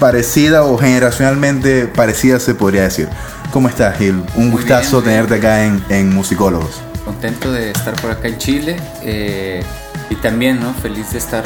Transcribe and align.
parecida 0.00 0.64
o 0.64 0.78
generacionalmente 0.78 1.86
parecida 1.86 2.40
se 2.40 2.54
podría 2.54 2.82
decir. 2.82 3.08
¿Cómo 3.52 3.68
estás, 3.68 3.98
Gil? 3.98 4.22
Un 4.34 4.50
gustazo 4.50 5.02
tenerte 5.02 5.34
acá 5.34 5.64
en, 5.64 6.14
Musicólogos. 6.14 6.80
Contento 7.04 7.52
de 7.52 7.70
estar 7.70 7.94
por 8.00 8.10
acá 8.10 8.28
en 8.28 8.38
Chile 8.38 8.76
eh, 9.02 9.62
y 10.10 10.14
también 10.16 10.60
¿no? 10.60 10.72
feliz 10.74 11.12
de 11.12 11.18
estar 11.18 11.44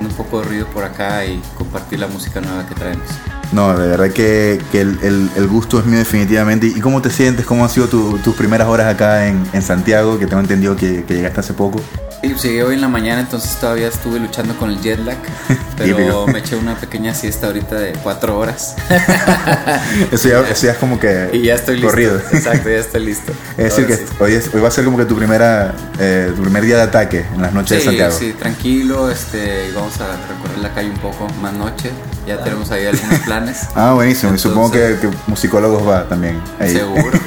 un 0.00 0.08
poco 0.08 0.40
de 0.40 0.46
ruido 0.46 0.66
por 0.68 0.84
acá 0.84 1.24
y 1.24 1.42
compartir 1.56 1.98
la 1.98 2.06
música 2.06 2.40
nueva 2.40 2.66
que 2.66 2.74
traemos. 2.74 3.08
No, 3.52 3.76
de 3.76 3.88
verdad 3.88 4.10
que, 4.10 4.60
el, 4.72 5.48
gusto 5.48 5.78
es 5.78 5.86
mío 5.86 5.98
definitivamente. 5.98 6.66
¿Y 6.66 6.80
cómo 6.80 7.00
te 7.00 7.10
sientes? 7.10 7.46
¿Cómo 7.46 7.64
han 7.64 7.70
sido 7.70 7.88
tus 7.88 8.34
primeras 8.34 8.68
horas 8.68 8.92
acá 8.92 9.26
en, 9.26 9.62
Santiago? 9.62 10.18
Que 10.18 10.26
tengo 10.26 10.40
entendido 10.40 10.76
que, 10.76 11.04
que 11.04 11.14
llegaste 11.14 11.40
hace 11.40 11.54
poco. 11.54 11.80
Sí, 12.20 12.30
pues 12.30 12.42
llegué 12.42 12.64
hoy 12.64 12.74
en 12.74 12.80
la 12.80 12.88
mañana, 12.88 13.20
entonces 13.20 13.56
todavía 13.60 13.86
estuve 13.86 14.18
luchando 14.18 14.56
con 14.56 14.70
el 14.70 14.80
jet 14.80 14.98
lag, 14.98 15.18
pero 15.76 16.26
me 16.26 16.40
eché 16.40 16.56
una 16.56 16.74
pequeña 16.74 17.14
siesta 17.14 17.46
ahorita 17.46 17.76
de 17.76 17.92
cuatro 18.02 18.36
horas. 18.36 18.74
eso, 20.12 20.28
ya, 20.28 20.40
es 20.50 20.76
como 20.78 20.98
que 20.98 21.30
y 21.32 21.42
ya 21.42 21.54
estoy 21.54 21.80
corrido. 21.80 22.20
Exacto, 22.32 22.70
ya 22.70 22.78
estoy 22.78 23.04
listo. 23.04 23.32
Es 23.56 23.76
decir, 23.76 23.86
que 23.86 24.22
hoy, 24.22 24.34
hoy, 24.52 24.60
va 24.60 24.68
a 24.68 24.70
ser 24.72 24.84
como 24.84 24.98
que 24.98 25.04
tu 25.04 25.16
primera 25.16 25.74
eh, 26.00 26.32
tu 26.34 26.42
primer 26.42 26.64
día 26.64 26.76
de 26.76 26.82
ataque 26.82 27.24
en 27.34 27.40
las 27.40 27.52
noches 27.52 27.78
de 27.78 27.84
Santiago. 27.84 28.16
Sí, 28.18 28.32
tranquilo, 28.32 29.10
este, 29.10 29.70
vamos 29.72 29.94
a 30.00 30.08
recorrer 30.28 30.58
la 30.58 30.74
calle 30.74 30.90
un 30.90 30.98
poco 30.98 31.28
más 31.40 31.52
noche. 31.52 31.90
Ya 32.26 32.42
tenemos 32.42 32.70
ahí 32.72 32.84
algunos 32.86 33.20
planes. 33.20 33.60
ah, 33.76 33.92
buenísimo. 33.94 34.34
y 34.34 34.38
supongo 34.38 34.72
que, 34.72 34.98
que, 35.00 35.08
musicólogos 35.28 35.86
va 35.86 36.08
también. 36.08 36.40
Ahí. 36.58 36.72
Seguro. 36.72 37.18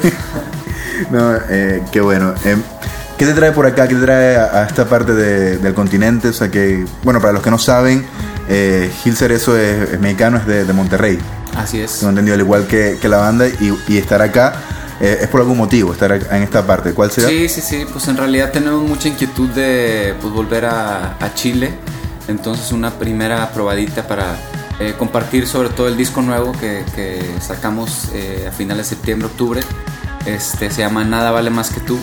no, 1.10 1.34
eh, 1.48 1.82
qué 1.90 2.00
bueno. 2.02 2.34
Eh, 2.44 2.56
¿Qué 3.22 3.28
te 3.28 3.34
trae 3.34 3.52
por 3.52 3.66
acá? 3.66 3.86
¿Qué 3.86 3.94
te 3.94 4.00
trae 4.00 4.36
a, 4.36 4.64
esta 4.64 4.84
parte 4.84 5.14
del 5.14 5.74
continente? 5.74 6.26
O 6.26 6.32
sea 6.32 6.50
que, 6.50 6.84
bueno, 7.04 7.20
para 7.20 7.32
los 7.32 7.40
que 7.40 7.52
no 7.52 7.58
saben, 7.58 8.04
eh, 8.48 8.90
Gil 9.00 9.14
Cerezo 9.14 9.56
es, 9.56 10.00
mexicano, 10.00 10.38
es 10.38 10.66
de, 10.66 10.72
Monterrey. 10.72 11.20
Así 11.56 11.80
es. 11.80 12.00
Tengo 12.00 12.10
entendido, 12.10 12.34
al 12.34 12.40
igual 12.40 12.66
que, 12.66 12.98
la 13.04 13.18
banda, 13.18 13.46
y, 13.46 13.96
estar 13.96 14.20
acá 14.20 14.54
eh, 15.00 15.18
es 15.20 15.28
por 15.28 15.40
algún 15.40 15.56
motivo, 15.56 15.92
estar 15.92 16.10
en 16.10 16.42
esta 16.42 16.66
parte. 16.66 16.94
¿Cuál 16.94 17.12
será? 17.12 17.28
Sí, 17.28 17.48
sí, 17.48 17.60
sí, 17.60 17.86
pues 17.92 18.08
en 18.08 18.16
realidad 18.16 18.50
tenemos 18.50 18.82
mucha 18.82 19.06
inquietud 19.06 19.50
de 19.50 20.16
pues, 20.20 20.34
volver 20.34 20.64
a, 20.64 21.16
Chile. 21.36 21.70
Entonces 22.26 22.72
una 22.72 22.90
primera 22.90 23.52
probadita 23.52 24.04
para 24.04 24.34
eh, 24.80 24.94
compartir 24.98 25.46
sobre 25.46 25.68
todo 25.68 25.86
el 25.86 25.96
disco 25.96 26.22
nuevo 26.22 26.50
que, 26.50 26.82
sacamos 27.40 28.08
eh, 28.14 28.46
a 28.48 28.50
finales 28.50 28.90
de 28.90 28.96
septiembre, 28.96 29.28
octubre. 29.28 29.60
Este, 30.26 30.72
se 30.72 30.80
llama 30.80 31.04
Nada 31.04 31.30
vale 31.30 31.50
más 31.50 31.70
que 31.70 31.78
tú. 31.78 32.00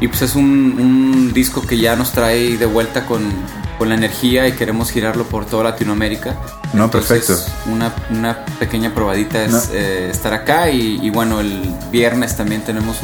Y 0.00 0.08
pues 0.08 0.22
es 0.22 0.34
un, 0.34 1.32
disco 1.34 1.62
que 1.62 1.78
ya 1.78 1.96
nos 1.96 2.12
trae 2.12 2.56
de 2.56 2.66
vuelta 2.66 3.06
con, 3.06 3.22
la 3.80 3.94
energía 3.94 4.48
y 4.48 4.52
queremos 4.52 4.90
girarlo 4.90 5.24
por 5.24 5.46
toda 5.46 5.64
Latinoamérica. 5.64 6.36
No, 6.72 6.90
perfecto. 6.90 7.38
Una, 7.66 7.94
una, 8.10 8.44
pequeña 8.58 8.92
probadita 8.92 9.44
es 9.44 9.70
eh, 9.72 10.10
estar 10.10 10.34
acá 10.34 10.68
y, 10.70 11.08
bueno, 11.10 11.40
el 11.40 11.74
viernes 11.90 12.36
también 12.36 12.62
tenemos 12.62 12.98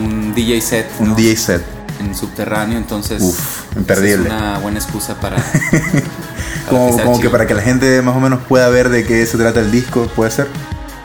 un, 0.00 0.34
DJ 0.34 0.60
set. 0.60 0.90
Un 0.98 1.14
DJ 1.14 1.36
set. 1.36 1.62
En 2.00 2.14
subterráneo, 2.14 2.76
entonces 2.76 3.22
Uf, 3.22 3.74
imperdible. 3.74 4.28
es 4.28 4.34
una 4.34 4.58
buena 4.58 4.78
excusa 4.78 5.18
para... 5.18 5.36
como 6.68 7.20
que 7.20 7.30
para 7.30 7.46
que 7.46 7.54
la 7.54 7.62
gente 7.62 8.02
más 8.02 8.14
o 8.14 8.20
menos 8.20 8.40
pueda 8.46 8.68
ver 8.68 8.90
de 8.90 9.04
qué 9.04 9.24
se 9.24 9.38
trata 9.38 9.60
el 9.60 9.70
disco, 9.70 10.06
¿puede 10.14 10.30
ser? 10.30 10.48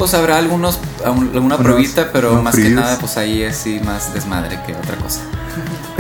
Pues 0.02 0.16
habrá 0.16 0.40
algunos, 0.40 0.80
alguna 1.06 1.60
probita, 1.60 2.10
pero 2.12 2.42
más 2.42 2.56
que 2.56 2.72
nada, 2.72 2.98
pues 2.98 3.18
ahí 3.18 3.44
es 3.44 3.56
sí 3.56 3.80
más 3.86 4.12
desmadre 4.16 4.60
que 4.66 4.74
otra 4.74 4.96
cosa. 4.96 5.20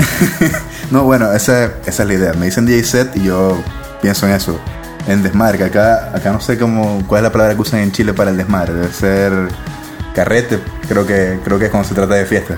no, 0.89 1.03
bueno, 1.03 1.31
esa, 1.31 1.65
esa, 1.85 2.01
es 2.01 2.07
la 2.07 2.13
idea. 2.15 2.33
Me 2.33 2.47
dicen 2.47 2.65
DJ 2.65 2.83
set 2.83 3.15
y 3.15 3.25
yo 3.25 3.61
pienso 4.01 4.25
en 4.25 4.33
eso. 4.33 4.59
En 5.05 5.21
desmadre, 5.21 5.63
acá, 5.63 6.09
acá 6.15 6.31
no 6.31 6.41
sé 6.41 6.57
cómo, 6.57 7.03
cuál 7.05 7.19
es 7.19 7.23
la 7.25 7.31
palabra 7.31 7.53
que 7.53 7.61
usan 7.61 7.81
en 7.81 7.91
Chile 7.91 8.11
para 8.15 8.31
el 8.31 8.37
desmadre. 8.37 8.73
Debe 8.73 8.91
ser 8.91 9.33
carrete, 10.15 10.59
creo 10.87 11.05
que, 11.05 11.39
creo 11.43 11.59
que 11.59 11.65
es 11.65 11.71
cuando 11.71 11.87
se 11.87 11.93
trata 11.93 12.15
de 12.15 12.25
fiesta. 12.25 12.57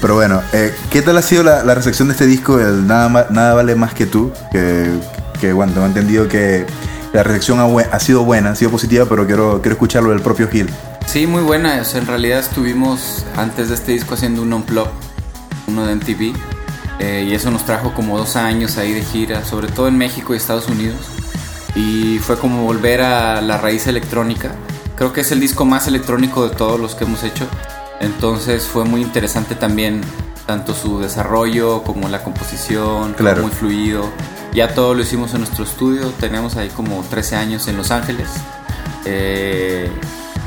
Pero 0.00 0.14
bueno, 0.14 0.40
eh, 0.52 0.72
¿qué 0.88 1.02
tal 1.02 1.16
ha 1.16 1.22
sido 1.22 1.42
la, 1.42 1.62
recepción 1.74 2.06
de 2.06 2.12
este 2.12 2.26
disco, 2.26 2.60
el 2.60 2.86
Nada, 2.86 3.26
Nada 3.30 3.54
Vale 3.54 3.74
Más 3.74 3.92
Que 3.92 4.06
Tú? 4.06 4.30
Que, 4.52 4.88
que 5.40 5.52
bueno, 5.52 5.72
tengo 5.72 5.86
entendido 5.86 6.28
que 6.28 6.64
la 7.14 7.22
reacción 7.22 7.60
ha, 7.60 8.00
sido 8.00 8.24
buena, 8.24 8.50
ha 8.50 8.56
sido 8.56 8.72
positiva, 8.72 9.06
pero 9.08 9.24
quiero, 9.24 9.62
quiero 9.62 9.74
escucharlo 9.74 10.10
del 10.10 10.20
propio 10.20 10.48
Gil. 10.48 10.68
Sí, 11.06 11.28
muy 11.28 11.42
buena. 11.42 11.80
en 11.80 12.06
realidad 12.08 12.40
estuvimos 12.40 13.24
antes 13.36 13.68
de 13.68 13.76
este 13.76 13.92
disco 13.92 14.14
haciendo 14.14 14.42
un 14.42 14.52
unplug, 14.52 14.88
uno 15.68 15.86
de 15.86 15.94
MTV, 15.94 16.34
eh, 16.98 17.24
y 17.28 17.32
eso 17.32 17.52
nos 17.52 17.64
trajo 17.64 17.94
como 17.94 18.18
dos 18.18 18.34
años 18.34 18.78
ahí 18.78 18.92
de 18.92 19.02
gira, 19.02 19.44
sobre 19.44 19.68
todo 19.68 19.86
en 19.86 19.96
México 19.96 20.34
y 20.34 20.38
Estados 20.38 20.66
Unidos. 20.66 20.96
Y 21.76 22.18
fue 22.18 22.36
como 22.36 22.64
volver 22.64 23.02
a 23.02 23.40
la 23.40 23.58
raíz 23.58 23.86
electrónica. 23.86 24.50
Creo 24.96 25.12
que 25.12 25.20
es 25.20 25.30
el 25.30 25.38
disco 25.38 25.64
más 25.64 25.86
electrónico 25.86 26.48
de 26.48 26.56
todos 26.56 26.80
los 26.80 26.96
que 26.96 27.04
hemos 27.04 27.22
hecho. 27.22 27.46
Entonces 28.00 28.64
fue 28.64 28.84
muy 28.84 29.02
interesante 29.02 29.54
también 29.54 30.00
tanto 30.46 30.74
su 30.74 30.98
desarrollo 30.98 31.84
como 31.84 32.08
la 32.08 32.24
composición, 32.24 33.14
claro. 33.14 33.42
muy 33.42 33.52
fluido. 33.52 34.10
Ya 34.54 34.72
todo 34.72 34.94
lo 34.94 35.02
hicimos 35.02 35.34
en 35.34 35.40
nuestro 35.40 35.64
estudio, 35.64 36.12
tenemos 36.20 36.56
ahí 36.56 36.68
como 36.68 37.02
13 37.10 37.34
años 37.34 37.66
en 37.66 37.76
Los 37.76 37.90
Ángeles. 37.90 38.28
Eh, 39.04 39.90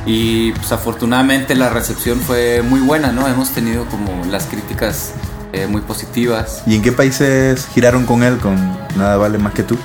y 0.06 0.54
pues 0.54 0.72
afortunadamente 0.72 1.56
la 1.56 1.70
recepción 1.70 2.22
fue 2.22 2.62
muy 2.62 2.80
buena, 2.80 3.12
¿no? 3.12 3.28
Hemos 3.28 3.50
tenido 3.52 3.86
como 3.88 4.26
las 4.26 4.46
críticas 4.46 5.12
eh, 5.52 5.68
muy 5.68 5.82
positivas. 5.82 6.64
¿Y 6.66 6.76
en 6.76 6.82
qué 6.82 6.94
países 6.94 7.68
giraron 7.74 8.06
con 8.06 8.24
él, 8.24 8.38
con 8.38 8.56
Nada 8.96 9.18
Vale 9.18 9.38
Más 9.40 9.54
que 9.54 9.64
tú? 9.64 9.78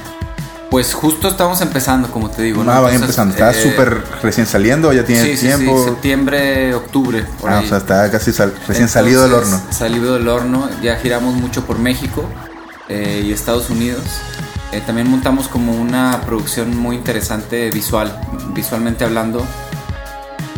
Pues 0.71 0.95
justo 0.95 1.27
estamos 1.27 1.61
empezando, 1.61 2.09
como 2.09 2.31
te 2.31 2.43
digo. 2.43 2.63
¿no? 2.63 2.71
Ah, 2.71 2.79
van 2.79 2.95
empezando. 2.95 3.35
¿Está 3.35 3.51
eh, 3.51 3.61
súper 3.61 4.05
recién 4.23 4.47
saliendo 4.47 4.89
o 4.89 4.93
ya 4.93 5.05
tiene 5.05 5.37
sí, 5.37 5.47
tiempo? 5.47 5.79
Sí, 5.79 5.91
septiembre, 5.91 6.75
octubre. 6.75 7.27
ah, 7.45 7.61
o 7.63 7.69
sea, 7.69 7.79
está 7.79 8.09
casi 8.09 8.31
recién 8.69 8.89
salido 8.89 9.25
del 9.25 9.35
horno. 9.35 9.61
Salido 9.71 10.15
del 10.15 10.29
horno. 10.29 10.71
Ya 10.81 10.97
giramos 10.97 11.35
mucho 11.35 11.67
por 11.67 11.81
México. 11.81 12.25
Eh, 12.93 13.23
y 13.25 13.33
Estados 13.33 13.71
Unidos. 13.71 14.05
Eh, 14.71 14.83
también 14.85 15.11
montamos 15.11 15.49
como 15.49 15.73
una 15.73 16.21
producción 16.27 16.77
muy 16.77 16.97
interesante 16.97 17.71
visual, 17.71 18.21
visualmente 18.53 19.03
hablando, 19.03 19.43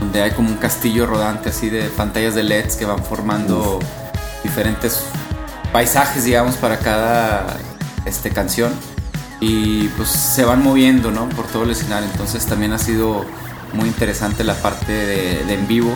donde 0.00 0.20
hay 0.20 0.32
como 0.32 0.48
un 0.48 0.56
castillo 0.56 1.06
rodante 1.06 1.50
así 1.50 1.70
de 1.70 1.84
pantallas 1.90 2.34
de 2.34 2.42
LEDs 2.42 2.74
que 2.74 2.86
van 2.86 3.04
formando 3.04 3.78
diferentes 4.42 5.04
paisajes, 5.72 6.24
digamos, 6.24 6.56
para 6.56 6.80
cada 6.80 7.56
este, 8.04 8.30
canción 8.30 8.72
y 9.38 9.86
pues 9.96 10.08
se 10.08 10.44
van 10.44 10.60
moviendo, 10.60 11.12
¿no? 11.12 11.28
Por 11.28 11.46
todo 11.46 11.62
el 11.62 11.70
escenario. 11.70 12.08
Entonces 12.10 12.46
también 12.46 12.72
ha 12.72 12.78
sido 12.78 13.24
muy 13.72 13.86
interesante 13.86 14.42
la 14.42 14.54
parte 14.54 14.90
de, 14.90 15.44
de 15.44 15.54
en 15.54 15.68
vivo. 15.68 15.94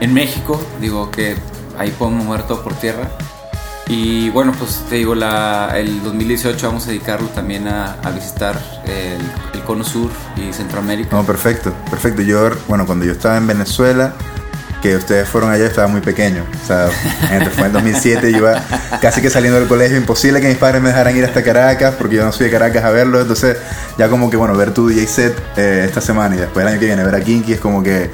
En 0.00 0.12
México, 0.12 0.60
digo 0.82 1.10
que 1.10 1.38
ahí 1.78 1.90
podemos 1.92 2.26
mover 2.26 2.42
todo 2.42 2.62
por 2.62 2.74
tierra. 2.74 3.10
Y 3.88 4.30
bueno, 4.30 4.52
pues 4.58 4.84
te 4.88 4.96
digo, 4.96 5.14
la, 5.14 5.72
el 5.76 6.02
2018 6.02 6.66
vamos 6.66 6.86
a 6.86 6.90
dedicarlo 6.90 7.28
también 7.28 7.68
a, 7.68 7.96
visitar 8.14 8.58
el, 8.86 9.20
Cono 9.62 9.84
Sur 9.84 10.10
y 10.36 10.52
Centroamérica. 10.52 11.14
No, 11.14 11.24
perfecto, 11.24 11.72
perfecto. 11.88 12.22
Yo, 12.22 12.50
bueno, 12.66 12.84
cuando 12.84 13.04
yo 13.04 13.12
estaba 13.12 13.36
en 13.36 13.46
Venezuela, 13.46 14.14
que 14.82 14.96
ustedes 14.96 15.28
fueron 15.28 15.50
allá, 15.50 15.66
estaba 15.66 15.86
muy 15.86 16.00
pequeño. 16.00 16.44
O 16.62 16.66
sea, 16.66 16.90
gente, 17.28 17.50
fue 17.50 17.66
en 17.66 17.72
2007, 17.72 18.32
yo 18.32 18.38
iba 18.38 18.60
casi 19.00 19.22
que 19.22 19.30
saliendo 19.30 19.60
del 19.60 19.68
colegio, 19.68 19.96
imposible 19.96 20.40
que 20.40 20.48
mis 20.48 20.58
padres 20.58 20.82
me 20.82 20.88
dejaran 20.88 21.16
ir 21.16 21.24
hasta 21.24 21.44
Caracas, 21.44 21.94
porque 21.96 22.16
yo 22.16 22.24
no 22.24 22.32
soy 22.32 22.46
de 22.46 22.52
Caracas 22.52 22.84
a 22.84 22.90
verlo. 22.90 23.20
Entonces, 23.20 23.56
ya 23.96 24.08
como 24.08 24.28
que, 24.28 24.36
bueno, 24.36 24.56
ver 24.56 24.74
tu 24.74 24.88
DJ 24.88 25.06
set 25.06 25.38
eh, 25.56 25.84
esta 25.86 26.00
semana 26.00 26.34
y 26.34 26.38
después 26.38 26.64
el 26.64 26.72
año 26.72 26.80
que 26.80 26.86
viene 26.86 27.04
ver 27.04 27.14
a 27.14 27.20
Kinky 27.20 27.52
es 27.52 27.60
como 27.60 27.82
que 27.82 28.10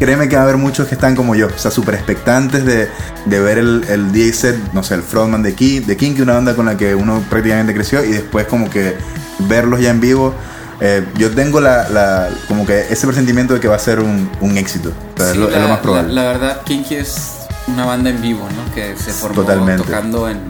créeme 0.00 0.28
que 0.30 0.34
va 0.34 0.42
a 0.42 0.44
haber 0.44 0.56
muchos 0.56 0.88
que 0.88 0.94
están 0.94 1.14
como 1.14 1.34
yo, 1.34 1.46
o 1.46 1.58
sea, 1.58 1.70
súper 1.70 1.94
expectantes 1.94 2.64
de, 2.64 2.88
de, 3.26 3.40
ver 3.40 3.58
el, 3.58 3.84
el 3.88 4.10
DJ 4.12 4.32
set, 4.32 4.56
no 4.72 4.82
sé, 4.82 4.94
el 4.94 5.02
frontman 5.02 5.42
de, 5.42 5.54
Ki, 5.54 5.80
de 5.80 5.96
Kinky, 5.96 6.22
una 6.22 6.32
banda 6.32 6.56
con 6.56 6.64
la 6.64 6.76
que 6.76 6.94
uno 6.94 7.22
prácticamente 7.28 7.74
creció, 7.74 8.02
y 8.02 8.12
después 8.12 8.46
como 8.46 8.70
que 8.70 8.96
verlos 9.40 9.80
ya 9.80 9.90
en 9.90 10.00
vivo. 10.00 10.34
Eh, 10.80 11.06
yo 11.16 11.30
tengo 11.32 11.60
la, 11.60 11.86
la, 11.90 12.30
como 12.48 12.64
que 12.64 12.86
ese 12.88 13.06
presentimiento 13.06 13.52
de 13.52 13.60
que 13.60 13.68
va 13.68 13.76
a 13.76 13.78
ser 13.78 14.00
un, 14.00 14.30
un 14.40 14.56
éxito. 14.56 14.90
O 15.14 15.18
sea, 15.18 15.26
Sí, 15.26 15.32
es, 15.32 15.36
lo, 15.36 15.48
es 15.48 15.52
la, 15.54 15.60
lo 15.60 15.68
más 15.68 15.80
probable. 15.80 16.14
La, 16.14 16.22
la 16.22 16.28
verdad, 16.32 16.62
Kinky 16.64 16.94
es 16.94 17.32
una 17.68 17.84
banda 17.84 18.08
en 18.08 18.22
vivo, 18.22 18.48
¿no? 18.56 18.74
Que 18.74 18.96
se 18.96 19.12
formó 19.12 19.42
Totalmente. 19.42 19.82
tocando 19.84 20.30
en, 20.30 20.40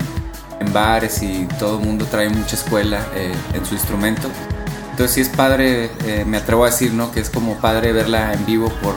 en 0.60 0.72
bares 0.72 1.20
y 1.22 1.48
todo 1.58 1.80
el 1.80 1.84
mundo 1.84 2.06
trae 2.08 2.28
mucha 2.28 2.54
escuela 2.54 3.00
eh, 3.16 3.34
en 3.52 3.66
su 3.66 3.74
instrumento. 3.74 4.30
Entonces 4.92 5.14
sí 5.14 5.20
es 5.22 5.28
padre, 5.28 5.90
eh, 6.04 6.24
me 6.24 6.36
atrevo 6.36 6.62
a 6.64 6.66
decir, 6.70 6.92
¿no? 6.92 7.10
Que 7.10 7.18
es 7.18 7.30
como 7.30 7.56
padre 7.56 7.92
verla 7.92 8.32
en 8.32 8.46
vivo 8.46 8.68
por... 8.82 8.94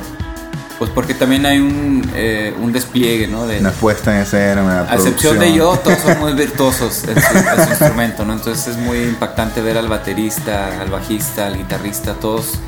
Pues 0.83 0.91
porque 0.93 1.13
también 1.13 1.45
hay 1.45 1.59
un, 1.59 2.11
eh, 2.13 2.53
un 2.61 2.73
despliegue, 2.73 3.25
¿no? 3.29 3.47
De, 3.47 3.59
una 3.59 3.71
puesta 3.71 4.13
en 4.13 4.23
escena, 4.23 4.61
una 4.63 4.81
a 4.81 4.95
excepción 4.95 5.39
de 5.39 5.53
yo, 5.53 5.77
todos 5.77 5.97
son 5.99 6.19
muy 6.19 6.33
virtuosos 6.45 7.05
en 7.05 7.15
su, 7.21 7.37
en 7.37 7.63
su 7.63 7.69
instrumento, 7.69 8.25
¿no? 8.25 8.33
Entonces 8.33 8.67
es 8.67 8.77
muy 8.77 8.97
impactante 9.03 9.61
ver 9.61 9.77
al 9.77 9.87
baterista, 9.87 10.81
al 10.81 10.89
bajista, 10.91 11.47
al 11.47 11.55
guitarrista, 11.57 12.15
todos 12.15 12.59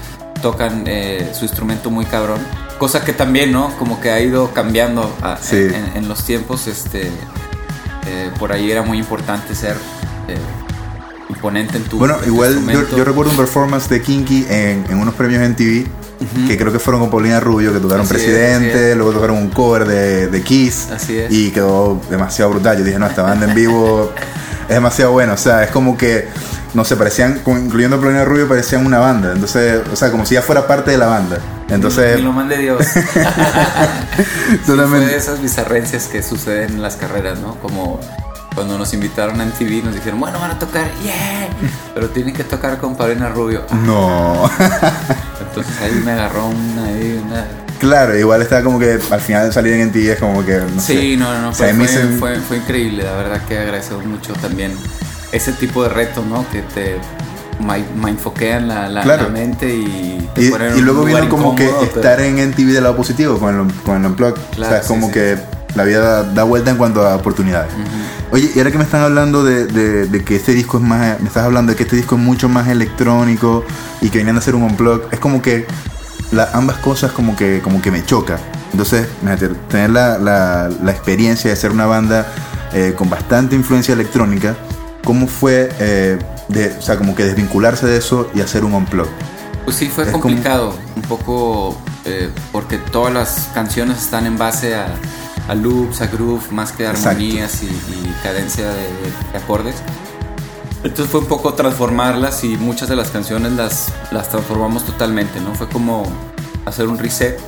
tocan 0.42 0.86
eh, 0.88 1.30
su 1.38 1.44
instrumento 1.44 1.92
muy 1.92 2.06
cabrón. 2.06 2.40
Cosa 2.78 3.04
que 3.04 3.12
también, 3.12 3.52
¿no? 3.52 3.76
Como 3.78 4.00
que 4.00 4.12
ha 4.12 4.22
ido 4.22 4.54
cambiando 4.54 5.14
a- 5.22 5.36
Sí. 5.42 5.58
en, 5.58 5.76
en- 5.76 5.92
en 5.98 6.08
los 6.08 6.24
tiempos. 6.24 6.68
Este, 6.68 7.08
eh, 8.08 8.32
por 8.40 8.54
ahí 8.54 8.72
era 8.72 8.82
muy 8.82 8.98
importante 8.98 9.54
ser 9.56 9.76
imponente 11.30 11.78
en 11.78 11.84
tu 11.84 11.98
Bueno, 11.98 12.16
en 12.16 12.22
tu 12.22 12.28
igual 12.28 12.68
yo, 12.72 12.98
yo 12.98 13.06
recuerdo 13.06 13.32
un 13.32 13.38
performance 13.38 13.90
de 13.90 14.02
Kinky 14.02 14.46
en, 14.50 14.86
en 14.90 14.98
unos 15.00 15.14
premios 15.16 15.44
en 15.44 15.56
TV. 15.56 15.86
Que 16.48 16.58
creo 16.58 16.72
que 16.72 16.80
fueron 16.80 17.02
con 17.02 17.12
Paulina 17.12 17.40
Rubio, 17.40 17.74
que 17.74 17.80
tocaron 17.80 18.06
Así 18.06 18.16
es, 18.16 18.22
Presidente, 18.22 18.92
es. 18.92 18.98
luego 18.98 19.12
tocaron 19.12 19.38
un 19.38 19.50
cover 19.50 19.86
de, 19.86 20.28
de 20.28 20.42
Kiss. 20.42 20.90
Así 20.92 21.18
es. 21.18 21.32
Y 21.32 21.52
quedó 21.52 22.02
demasiado 22.10 22.52
brutal. 22.52 22.78
Yo 22.78 22.84
dije, 22.86 22.98
no, 22.98 23.06
esta 23.06 23.22
banda 23.22 23.48
en 23.48 23.54
vivo 23.54 24.12
es 24.68 24.74
demasiado 24.74 25.12
buena. 25.12 25.34
O 25.34 25.38
sea, 25.38 25.64
es 25.64 25.72
como 25.72 25.98
que, 25.98 26.28
no 26.74 26.86
sé, 26.86 26.96
parecían, 26.96 27.42
incluyendo 27.46 27.98
a 27.98 28.00
Paulina 28.00 28.24
Rubio, 28.24 28.48
parecían 28.48 28.86
una 28.86 29.00
banda. 29.00 29.34
Entonces, 29.34 29.82
o 29.92 29.96
sea, 29.96 30.10
como 30.10 30.26
si 30.26 30.36
ya 30.36 30.42
fuera 30.42 30.66
parte 30.66 30.92
de 30.92 30.98
la 30.98 31.08
banda. 31.08 31.38
Entonces, 31.70 32.20
lo 32.22 32.32
mande 32.32 32.58
Dios. 32.58 32.86
Sí, 34.66 34.72
fue 34.72 35.00
de 35.00 35.18
esas 35.18 35.42
bizarrencias 35.42 36.08
que 36.08 36.24
suceden 36.24 36.76
en 36.76 36.82
las 36.82 36.96
carreras, 36.96 37.40
¿no? 37.40 37.56
Como 37.56 38.00
cuando 38.56 38.78
nos 38.78 38.94
invitaron 38.94 39.40
a 39.42 39.46
MTV 39.46 39.84
nos 39.84 39.94
dijeron, 39.94 40.20
bueno, 40.20 40.40
van 40.40 40.52
a 40.52 40.60
tocar, 40.60 40.90
yeah, 41.04 41.48
pero 41.94 42.10
tienen 42.10 42.34
que 42.34 42.44
tocar 42.46 42.78
con 42.78 42.96
Paulina 42.96 43.30
Rubio. 43.30 43.64
No. 43.86 44.50
Entonces 45.40 45.74
ahí 45.82 46.02
me 46.04 46.12
agarró 46.12 46.48
una, 46.48 46.86
ahí, 46.86 47.22
una... 47.26 47.46
claro, 47.80 48.18
igual 48.18 48.42
estaba 48.42 48.64
como 48.64 48.80
que 48.80 48.98
al 49.12 49.22
final 49.22 49.48
de 49.48 49.54
salir 49.54 49.74
en 49.74 49.92
TV 49.92 50.14
es 50.14 50.20
como 50.20 50.44
que, 50.46 50.58
no 50.74 50.82
sé. 50.82 50.94
Sí, 51.00 51.18
no, 51.18 51.34
no, 51.34 51.42
no, 51.42 51.50
O 51.50 51.54
fue, 51.54 51.74
fue, 51.74 51.88
fue- 52.18 52.40
fue 52.40 52.58
increíble, 52.58 53.04
la 53.04 53.14
verdad 53.16 53.42
que 53.46 53.60
agradecemos 53.60 54.06
mucho 54.06 54.34
también 54.34 54.74
ese 55.32 55.52
tipo 55.54 55.84
de 55.84 55.90
reto, 55.90 56.24
¿no? 56.28 56.46
Que 56.50 56.62
te 56.62 56.96
mi- 57.60 57.86
mindfoquean 58.02 58.68
la, 58.68 58.88
la, 58.90 59.02
Claro. 59.02 59.24
la 59.24 59.30
mente 59.30 59.68
y 59.74 60.30
te 60.34 60.44
Y, 60.46 60.50
ponen 60.50 60.72
en 60.74 60.78
y 60.78 60.82
luego 60.82 61.04
vino 61.04 61.20
como 61.30 61.54
incómodo, 61.54 61.56
que 61.56 61.66
pero- 61.66 61.96
estar 62.02 62.22
en 62.22 62.40
NTV 62.40 62.72
del 62.74 62.84
lado 62.84 62.96
positivo 62.96 63.38
con 63.38 63.60
el, 63.70 63.74
con 63.84 63.98
el 63.98 64.06
Unplugged. 64.12 64.42
o 64.42 64.56
Claro, 64.56 64.72
sea, 64.72 64.82
es 64.82 64.88
como 64.88 65.08
sí. 65.08 65.14
que 65.14 65.38
la 65.76 65.84
vida 65.84 66.00
da, 66.00 66.24
da 66.24 66.44
vuelta 66.44 66.72
en 66.72 66.78
cuanto 66.78 67.06
a 67.08 67.16
oportunidades. 67.16 67.72
Oye, 68.32 68.52
y 68.56 68.58
ahora 68.58 68.72
que 68.72 68.78
me 68.78 68.84
están 68.84 69.02
hablando 69.02 69.44
de, 69.44 69.66
de- 69.68 70.08
de 70.08 70.24
que 70.24 70.36
este 70.38 70.54
disco 70.54 70.78
es 70.78 70.84
más, 70.84 71.20
me 71.22 71.28
estás 71.28 71.44
hablando 71.46 71.72
de 71.72 71.76
que 71.76 71.84
este 71.84 71.96
disco 71.96 72.16
es 72.16 72.22
mucho 72.22 72.50
más 72.50 72.68
electrónico 72.68 73.64
y 74.02 74.10
que 74.10 74.18
venían 74.20 74.36
a 74.36 74.40
hacer 74.40 74.56
un 74.56 74.64
Unplugged, 74.64 75.08
es 75.14 75.20
como 75.20 75.42
que 75.42 75.66
la- 76.32 76.50
ambas 76.54 76.78
cosas 76.78 77.12
como 77.12 77.36
que, 77.36 77.62
como 77.64 77.82
que 77.82 77.92
me 77.92 78.04
choca. 78.06 78.40
Entonces, 78.72 79.08
tener 79.70 79.90
la, 79.92 80.18
la- 80.18 80.70
la 80.84 80.92
experiencia 80.92 81.50
de 81.50 81.56
ser 81.56 81.72
una 81.72 81.86
banda 81.86 82.26
eh, 82.74 82.94
con 82.98 83.10
bastante 83.10 83.56
influencia 83.56 83.94
electrónica, 83.94 84.56
¿cómo 85.04 85.28
fue, 85.28 85.70
eh, 85.80 86.20
de, 86.50 86.76
o 86.78 86.82
sea, 86.82 86.98
como 86.98 87.16
que 87.16 87.24
desvincularse 87.24 87.86
de 87.86 87.98
eso 87.98 88.30
y 88.34 88.42
hacer 88.42 88.66
un 88.66 88.74
Unplugged? 88.74 89.12
Pues 89.64 89.78
sí, 89.78 89.88
fue 89.88 90.04
Es 90.06 90.12
como- 90.12 90.24
complicado, 90.24 90.76
un 90.96 91.02
poco 91.04 91.80
eh, 92.06 92.30
porque 92.52 92.78
todas 92.78 93.14
las 93.14 93.50
canciones 93.54 94.00
están 94.00 94.26
en 94.26 94.38
base 94.38 94.76
a, 94.76 94.88
a 95.48 95.56
loops, 95.56 96.02
a 96.02 96.08
groove, 96.08 96.52
más 96.52 96.72
que 96.72 96.88
armonías 96.88 97.62
y, 97.64 97.68
y 97.68 98.16
cadencia 98.24 98.68
de, 98.68 98.88
de 99.32 99.38
acordes. 99.38 99.76
Entonces 100.84 101.08
fue 101.10 101.22
un 101.22 101.28
poco 101.28 101.54
transformarlas 101.56 102.44
y 102.44 102.58
muchas 102.58 102.88
de 102.90 102.96
las 102.96 103.10
canciones 103.10 103.54
las, 103.54 103.92
las 104.12 104.30
transformamos 104.30 104.86
totalmente, 104.86 105.40
¿no? 105.42 105.56
Fue 105.56 105.68
como 105.68 106.04
hacer 106.66 106.88
un 106.88 107.00
reset 107.00 107.40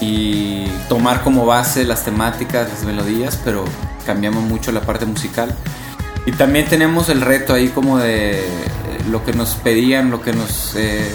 y 0.00 0.66
tomar 0.88 1.22
como 1.22 1.44
base 1.44 1.84
las 1.84 2.04
temáticas, 2.04 2.70
las 2.70 2.84
melodías, 2.84 3.38
pero 3.44 3.64
cambiamos 4.06 4.42
mucho 4.44 4.72
la 4.72 4.80
parte 4.80 5.04
musical. 5.04 5.54
Y 6.24 6.32
también 6.32 6.66
tenemos 6.66 7.10
el 7.10 7.20
reto 7.20 7.52
ahí 7.52 7.68
como 7.68 7.98
de 7.98 8.40
eh, 8.40 8.48
lo 9.10 9.24
que 9.24 9.34
nos 9.34 9.56
pedían, 9.56 10.10
lo 10.10 10.22
que 10.22 10.32
nos, 10.32 10.74
eh, 10.74 11.10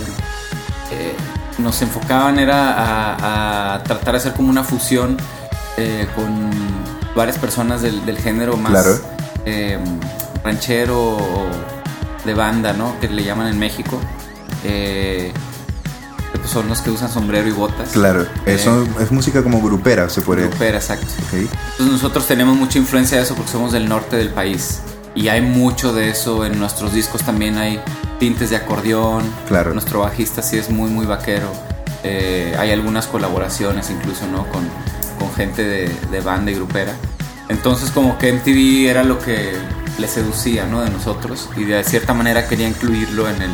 eh, 0.92 1.16
nos 1.57 1.81
enfocaban 1.81 2.38
era 2.38 2.74
a, 2.74 3.75
a 3.75 3.83
tratar 3.83 4.13
de 4.13 4.18
hacer 4.19 4.33
como 4.33 4.50
una 4.50 4.63
fusión 4.63 5.18
eh, 5.77 6.07
con 6.16 6.50
varias 7.16 7.38
personas 7.38 7.81
del, 7.81 8.06
del 8.06 8.18
género 8.18 8.57
más 8.57 8.72
Claro. 8.72 9.00
eh, 9.45 9.80
ranchero 10.44 11.18
o 11.18 11.48
de 12.25 12.33
banda, 12.33 12.74
¿no? 12.74 13.00
Que 13.00 13.07
le 13.07 13.24
llaman 13.24 13.48
en 13.48 13.60
México. 13.60 14.00
Eh, 14.63 15.31
que, 16.31 16.39
pues, 16.39 16.50
son 16.51 16.68
los 16.68 16.81
que 16.81 16.89
usan 16.92 17.10
sombrero 17.10 17.48
y 17.48 17.51
botas. 17.51 17.89
Claro, 17.89 18.24
Eh, 18.45 18.56
eso 18.56 18.86
es 19.00 19.12
música 19.12 19.44
como 19.44 19.62
grupera, 19.62 20.10
se 20.10 20.22
puede 20.22 20.48
grupera, 20.48 20.77
exacto. 20.77 21.06
Ok. 21.27 21.33
Entonces 21.33 21.86
nosotros 21.94 22.25
tenemos 22.27 22.56
mucha 22.57 22.77
influencia 22.80 23.18
de 23.18 23.24
eso 23.24 23.36
porque 23.36 23.51
somos 23.51 23.72
del 23.72 23.88
norte 23.88 24.16
del 24.18 24.30
país. 24.30 24.80
Y 25.13 25.30
hay 25.30 25.39
mucho 25.42 25.94
de 25.94 26.10
eso 26.10 26.45
en 26.45 26.60
nuestros 26.60 26.94
discos 26.94 27.22
también 27.24 27.57
hay 27.57 27.80
tintes 28.19 28.50
de 28.50 28.57
acordeón. 28.57 29.24
Claro. 29.48 29.72
Nuestro 29.74 30.01
bajista 30.01 30.42
sí 30.42 30.57
es 30.57 30.69
muy, 30.69 30.89
muy 30.89 31.06
vaquero. 31.06 31.48
Eh, 32.04 32.54
hay 32.60 32.72
algunas 32.72 33.07
colaboraciones 33.07 33.89
incluso, 33.89 34.27
¿no? 34.27 34.45
Con, 34.50 34.68
con 35.25 35.33
gente 35.36 35.63
de, 35.63 35.92
de 36.12 36.22
banda 36.22 36.51
y 36.51 36.56
grupera. 36.56 36.94
Entonces 37.50 37.92
como 37.92 38.18
que 38.18 38.31
MTV 38.33 38.89
era 38.89 39.04
lo 39.04 39.19
que 39.19 39.54
le 40.00 40.07
seducía, 40.07 40.66
¿no? 40.66 40.81
De 40.81 40.89
nosotros. 40.89 41.50
Y 41.57 41.63
de 41.63 41.83
cierta 41.83 42.13
manera 42.13 42.48
quería 42.48 42.67
incluirlo 42.67 43.29
en 43.29 43.41
el, 43.41 43.51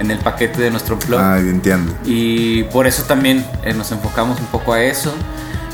en 0.00 0.10
el 0.10 0.18
paquete 0.18 0.60
de 0.62 0.70
nuestro 0.70 0.96
blog. 0.96 1.20
Ah, 1.20 1.38
entiendo. 1.38 1.92
Y 2.04 2.64
por 2.64 2.86
eso 2.86 3.02
también 3.04 3.44
eh, 3.64 3.74
nos 3.74 3.92
enfocamos 3.92 4.38
un 4.40 4.46
poco 4.46 4.72
a 4.72 4.82
eso. 4.82 5.12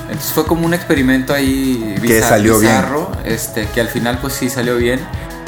Entonces 0.09 0.33
fue 0.33 0.47
como 0.47 0.67
un 0.67 0.75
experimento 0.75 1.33
ahí 1.33 1.95
Que 2.01 2.21
bizar- 2.21 2.29
salió 2.29 2.59
bien. 2.59 2.73
bizarro, 2.73 3.11
este, 3.25 3.67
que 3.75 3.81
al 3.81 3.89
final 3.89 4.19
pues 4.21 4.35
sí 4.35 4.51
salió 4.51 4.77
bien, 4.77 5.01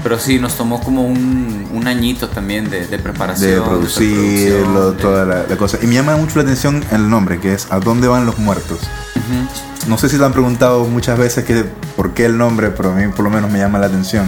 pero 0.02 0.18
sí 0.18 0.38
nos 0.38 0.54
tomó 0.54 0.80
como 0.80 1.02
un, 1.06 1.68
un 1.72 1.86
añito 1.88 2.28
también 2.28 2.70
de, 2.70 2.86
de 2.86 2.98
preparación. 2.98 3.50
De 3.50 3.60
producirlo, 3.60 4.92
de- 4.92 5.02
toda 5.02 5.24
la, 5.26 5.44
la 5.48 5.56
cosa. 5.56 5.78
Y 5.82 5.86
me 5.86 5.94
llama 5.94 6.16
mucho 6.16 6.36
la 6.36 6.42
atención 6.44 6.82
el 6.92 7.08
nombre, 7.10 7.38
que 7.40 7.52
es 7.52 7.66
¿A 7.70 7.80
dónde 7.80 8.08
van 8.08 8.24
los 8.24 8.38
muertos? 8.38 8.78
No 9.86 9.98
sé 9.98 10.08
si 10.08 10.18
te 10.18 10.24
han 10.24 10.32
preguntado 10.32 10.84
muchas 10.84 11.18
veces 11.18 11.44
que 11.44 11.64
por 11.96 12.14
qué 12.14 12.26
el 12.26 12.36
nombre, 12.36 12.70
pero 12.70 12.92
a 12.92 12.94
mí 12.94 13.06
por 13.12 13.24
lo 13.24 13.30
menos 13.30 13.50
me 13.50 13.58
llama 13.58 13.78
la 13.78 13.86
atención. 13.86 14.26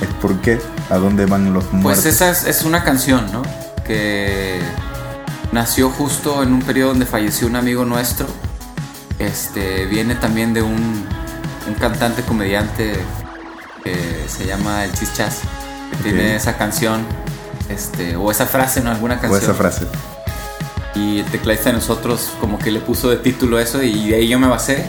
Es 0.00 0.08
por 0.20 0.40
qué, 0.40 0.60
¿a 0.90 0.96
dónde 0.96 1.26
van 1.26 1.52
los 1.52 1.72
muertos? 1.72 2.04
Pues 2.04 2.14
esa 2.14 2.30
es, 2.30 2.44
es 2.46 2.64
una 2.64 2.82
canción, 2.82 3.30
¿no? 3.32 3.42
Que 3.84 4.60
nació 5.52 5.90
justo 5.90 6.42
en 6.42 6.52
un 6.52 6.62
periodo 6.62 6.90
donde 6.90 7.06
falleció 7.06 7.46
un 7.46 7.56
amigo 7.56 7.84
nuestro. 7.84 8.26
Este 9.18 9.86
viene 9.86 10.16
también 10.16 10.52
de 10.52 10.62
un, 10.62 11.06
un 11.68 11.74
cantante 11.74 12.22
comediante 12.22 12.94
que 13.84 14.24
se 14.26 14.46
llama 14.46 14.84
El 14.84 14.92
Chichas, 14.92 15.40
que 15.90 16.02
tiene 16.02 16.36
esa 16.36 16.56
canción, 16.56 17.06
este, 17.68 18.16
o 18.16 18.30
esa 18.30 18.46
frase, 18.46 18.80
¿no? 18.80 18.90
Alguna 18.90 19.16
o 19.16 19.20
canción. 19.20 19.42
esa 19.42 19.54
frase. 19.54 19.86
Y 20.94 21.18
el 21.20 21.26
tecladista 21.26 21.70
de 21.70 21.74
nosotros 21.76 22.30
como 22.40 22.58
que 22.58 22.70
le 22.70 22.80
puso 22.80 23.10
de 23.10 23.16
título 23.16 23.58
eso 23.58 23.82
y 23.82 24.10
de 24.10 24.16
ahí 24.16 24.28
yo 24.28 24.38
me 24.38 24.46
basé. 24.46 24.84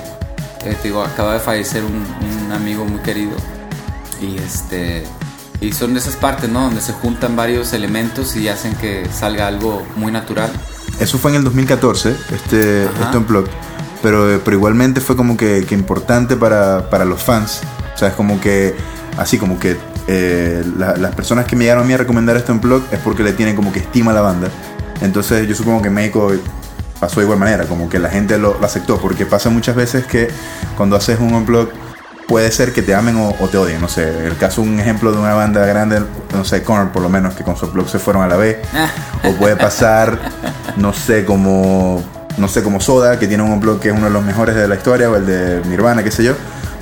Eh, 0.64 0.76
digo, 0.84 1.04
acaba 1.04 1.34
de 1.34 1.40
fallecer 1.40 1.84
un, 1.84 2.06
un 2.46 2.52
amigo 2.52 2.86
muy 2.86 3.00
querido. 3.02 3.32
Y 4.22 4.38
este 4.38 5.04
y 5.62 5.72
son 5.72 5.94
de 5.94 6.00
esas 6.00 6.16
partes, 6.16 6.50
¿no? 6.50 6.62
Donde 6.64 6.82
se 6.82 6.92
juntan 6.94 7.36
varios 7.36 7.74
elementos 7.74 8.36
y 8.36 8.48
hacen 8.50 8.76
que 8.76 9.08
salga 9.12 9.48
algo 9.48 9.84
muy 9.96 10.12
natural. 10.12 10.52
Eso 11.00 11.18
fue 11.18 11.32
en 11.32 11.38
el 11.38 11.44
2014, 11.46 12.16
este, 12.34 12.88
Ajá. 12.94 13.06
este 13.06 13.18
Unplugged. 13.18 13.50
Pero, 14.04 14.40
pero 14.44 14.58
igualmente 14.58 15.02
fue 15.02 15.16
como 15.16 15.36
que, 15.38 15.66
que 15.68 15.74
importante 15.74 16.36
para, 16.36 16.90
para 16.90 17.06
los 17.06 17.22
fans. 17.24 17.62
O 17.96 17.98
sea, 17.98 18.10
es 18.10 18.14
como 18.14 18.40
que, 18.40 18.76
así 19.18 19.38
como 19.40 19.58
que 19.60 19.78
eh, 20.08 20.64
la- 20.78 20.96
las 20.98 21.16
personas 21.16 21.46
que 21.46 21.56
me 21.56 21.64
llegaron 21.64 21.84
a 21.86 21.88
mí 21.88 21.94
a 21.94 21.98
recomendar 21.98 22.38
este 22.38 22.52
Unplugged 22.52 22.94
es 22.94 23.00
porque 23.00 23.24
le 23.24 23.34
tienen 23.34 23.56
como 23.56 23.72
que 23.74 23.80
estima 23.80 24.12
a 24.12 24.14
la 24.14 24.22
banda. 24.22 24.50
Entonces 25.02 25.48
yo 25.48 25.56
supongo 25.56 25.82
que 25.82 25.88
en 25.90 25.94
México 25.94 26.32
pasó 27.00 27.20
de 27.20 27.26
igual 27.26 27.40
manera, 27.40 27.66
como 27.66 27.90
que 27.90 28.00
la 28.00 28.10
gente 28.10 28.38
lo, 28.38 28.58
lo 28.60 28.66
aceptó, 28.66 28.98
porque 28.98 29.26
pasa 29.26 29.50
muchas 29.50 29.76
veces 29.76 30.06
que 30.06 30.30
cuando 30.78 30.96
haces 30.96 31.20
un 31.20 31.34
unplug 31.34 31.70
puede 32.28 32.52
ser 32.52 32.74
que 32.74 32.82
te 32.82 32.96
amen 32.96 33.16
o, 33.18 33.36
o, 33.40 33.48
te 33.48 33.58
odien, 33.58 33.80
no 33.82 33.88
sé, 33.88 34.26
el 34.26 34.38
caso, 34.38 34.62
un 34.62 34.80
ejemplo 34.80 35.12
de 35.12 35.20
una 35.20 35.34
banda 35.34 35.66
grande, 35.66 36.02
no 36.34 36.44
sé, 36.44 36.64
Korn 36.64 36.90
por 36.90 37.02
lo 37.02 37.10
menos, 37.10 37.36
que 37.36 37.44
con 37.44 37.56
su 37.56 37.66
unplug 37.68 37.88
se 37.88 38.00
fueron 38.00 38.24
a 38.24 38.28
la 38.28 38.36
B, 38.36 38.60
o 39.24 39.34
puede 39.34 39.56
pasar, 39.56 40.20
no 40.78 40.94
sé, 40.94 41.26
como, 41.26 42.04
no 42.38 42.48
sé, 42.48 42.64
como 42.64 42.80
Soda, 42.80 43.20
que 43.20 43.28
tiene 43.28 43.44
un 43.44 43.52
unplug 43.52 43.80
que 43.80 43.90
es 43.90 43.94
uno 43.94 44.06
de 44.06 44.12
los 44.12 44.24
mejores 44.24 44.56
de 44.56 44.68
la 44.68 44.76
historia, 44.76 45.10
o 45.10 45.16
el 45.16 45.26
de 45.26 45.62
Nirvana, 45.68 46.04
qué 46.04 46.12
sé 46.12 46.24
yo, 46.24 46.34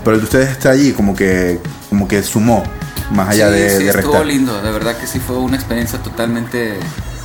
pero 0.03 0.15
el 0.15 0.21
de 0.21 0.25
ustedes 0.25 0.49
está 0.49 0.69
allí 0.69 0.93
como 0.93 1.15
que, 1.15 1.59
como 1.89 2.07
que 2.07 2.23
sumó, 2.23 2.63
más 3.11 3.29
allá 3.29 3.49
sí, 3.49 3.53
de, 3.53 3.69
sí, 3.69 3.83
de 3.83 3.93
restar. 3.93 3.99
estuvo 3.99 4.23
lindo, 4.23 4.61
de 4.61 4.71
verdad 4.71 4.95
que 4.95 5.07
sí 5.07 5.19
fue 5.19 5.37
una 5.37 5.57
experiencia 5.57 5.99
totalmente 5.99 6.79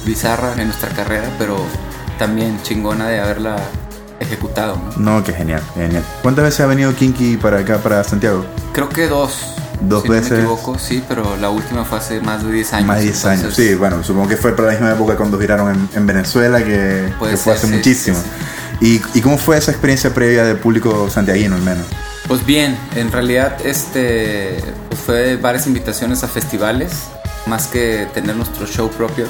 bizarra 0.08 0.54
en 0.56 0.66
nuestra 0.66 0.88
carrera, 0.90 1.28
pero 1.38 1.56
también 2.18 2.60
chingona 2.62 3.06
de 3.08 3.20
haberla 3.20 3.56
ejecutado. 4.20 4.76
¿no? 4.96 5.16
No, 5.18 5.24
que 5.24 5.32
genial, 5.32 5.62
genial. 5.74 6.02
¿Cuántas 6.22 6.44
veces 6.44 6.60
ha 6.60 6.66
venido 6.66 6.94
Kinky 6.94 7.36
para 7.36 7.58
acá, 7.60 7.78
para 7.78 8.02
Santiago? 8.02 8.44
Creo 8.72 8.88
que 8.88 9.06
dos. 9.06 9.54
Dos 9.80 10.02
si 10.02 10.08
veces. 10.08 10.30
No 10.30 10.36
me 10.38 10.42
equivoco, 10.42 10.78
sí, 10.78 11.04
pero 11.06 11.36
la 11.36 11.50
última 11.50 11.84
fue 11.84 11.98
hace 11.98 12.20
más 12.20 12.42
de 12.44 12.50
10 12.50 12.72
años. 12.72 12.86
Más 12.88 12.96
de 12.98 13.02
10 13.04 13.24
años. 13.26 13.40
entonces- 13.42 13.68
Sí, 13.68 13.74
bueno, 13.76 14.02
supongo 14.02 14.26
que 14.28 14.36
fue 14.36 14.56
para 14.56 14.68
la 14.68 14.72
misma 14.74 14.90
época 14.92 15.16
cuando 15.16 15.38
giraron 15.38 15.72
en, 15.72 15.88
en 15.94 16.06
Venezuela, 16.06 16.58
que, 16.58 16.64
que 17.10 17.14
fue 17.18 17.36
ser, 17.36 17.52
hace 17.54 17.66
sí, 17.68 17.72
muchísimo. 17.74 18.18
¿Y, 18.80 19.00
¿Y 19.14 19.20
cómo 19.20 19.38
fue 19.38 19.56
esa 19.56 19.70
experiencia 19.70 20.12
previa 20.12 20.44
del 20.44 20.56
público 20.56 21.08
santiaguino, 21.10 21.54
al 21.54 21.62
menos? 21.62 21.86
Pues 22.26 22.44
bien, 22.44 22.76
en 22.96 23.12
realidad 23.12 23.56
este 23.64 24.60
pues 24.88 25.00
fue 25.00 25.36
varias 25.36 25.66
invitaciones 25.68 26.22
a 26.24 26.28
festivales, 26.28 26.92
más 27.46 27.68
que 27.68 28.06
tener 28.14 28.34
nuestro 28.36 28.66
show 28.66 28.90
propio. 28.90 29.26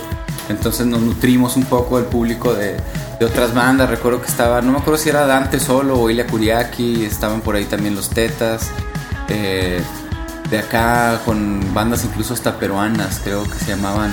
Entonces 0.49 0.87
nos 0.87 1.01
nutrimos 1.01 1.57
un 1.57 1.65
poco 1.65 1.97
del 1.97 2.07
público 2.07 2.55
de, 2.55 2.77
de 3.19 3.25
otras 3.27 3.55
bandas. 3.55 3.89
Recuerdo 3.91 4.21
que 4.23 4.29
estaba, 4.29 4.61
no 4.63 4.73
me 4.73 4.79
acuerdo 4.79 4.99
si 4.99 5.09
era 5.11 5.27
Dante 5.27 5.61
solo 5.61 5.99
o 6.01 6.09
Ilya 6.11 6.27
Kuriaki, 6.27 7.05
estaban 7.05 7.41
por 7.43 7.57
ahí 7.57 7.65
también 7.65 7.95
los 7.95 8.09
Tetas. 8.11 8.69
eh, 9.29 9.81
de 10.51 10.59
acá 10.59 11.21
con 11.27 11.61
bandas 11.75 12.07
incluso 12.07 12.33
hasta 12.33 12.59
peruanas, 12.59 13.21
creo 13.23 13.45
que 13.45 13.59
se 13.59 13.67
llamaban 13.67 14.11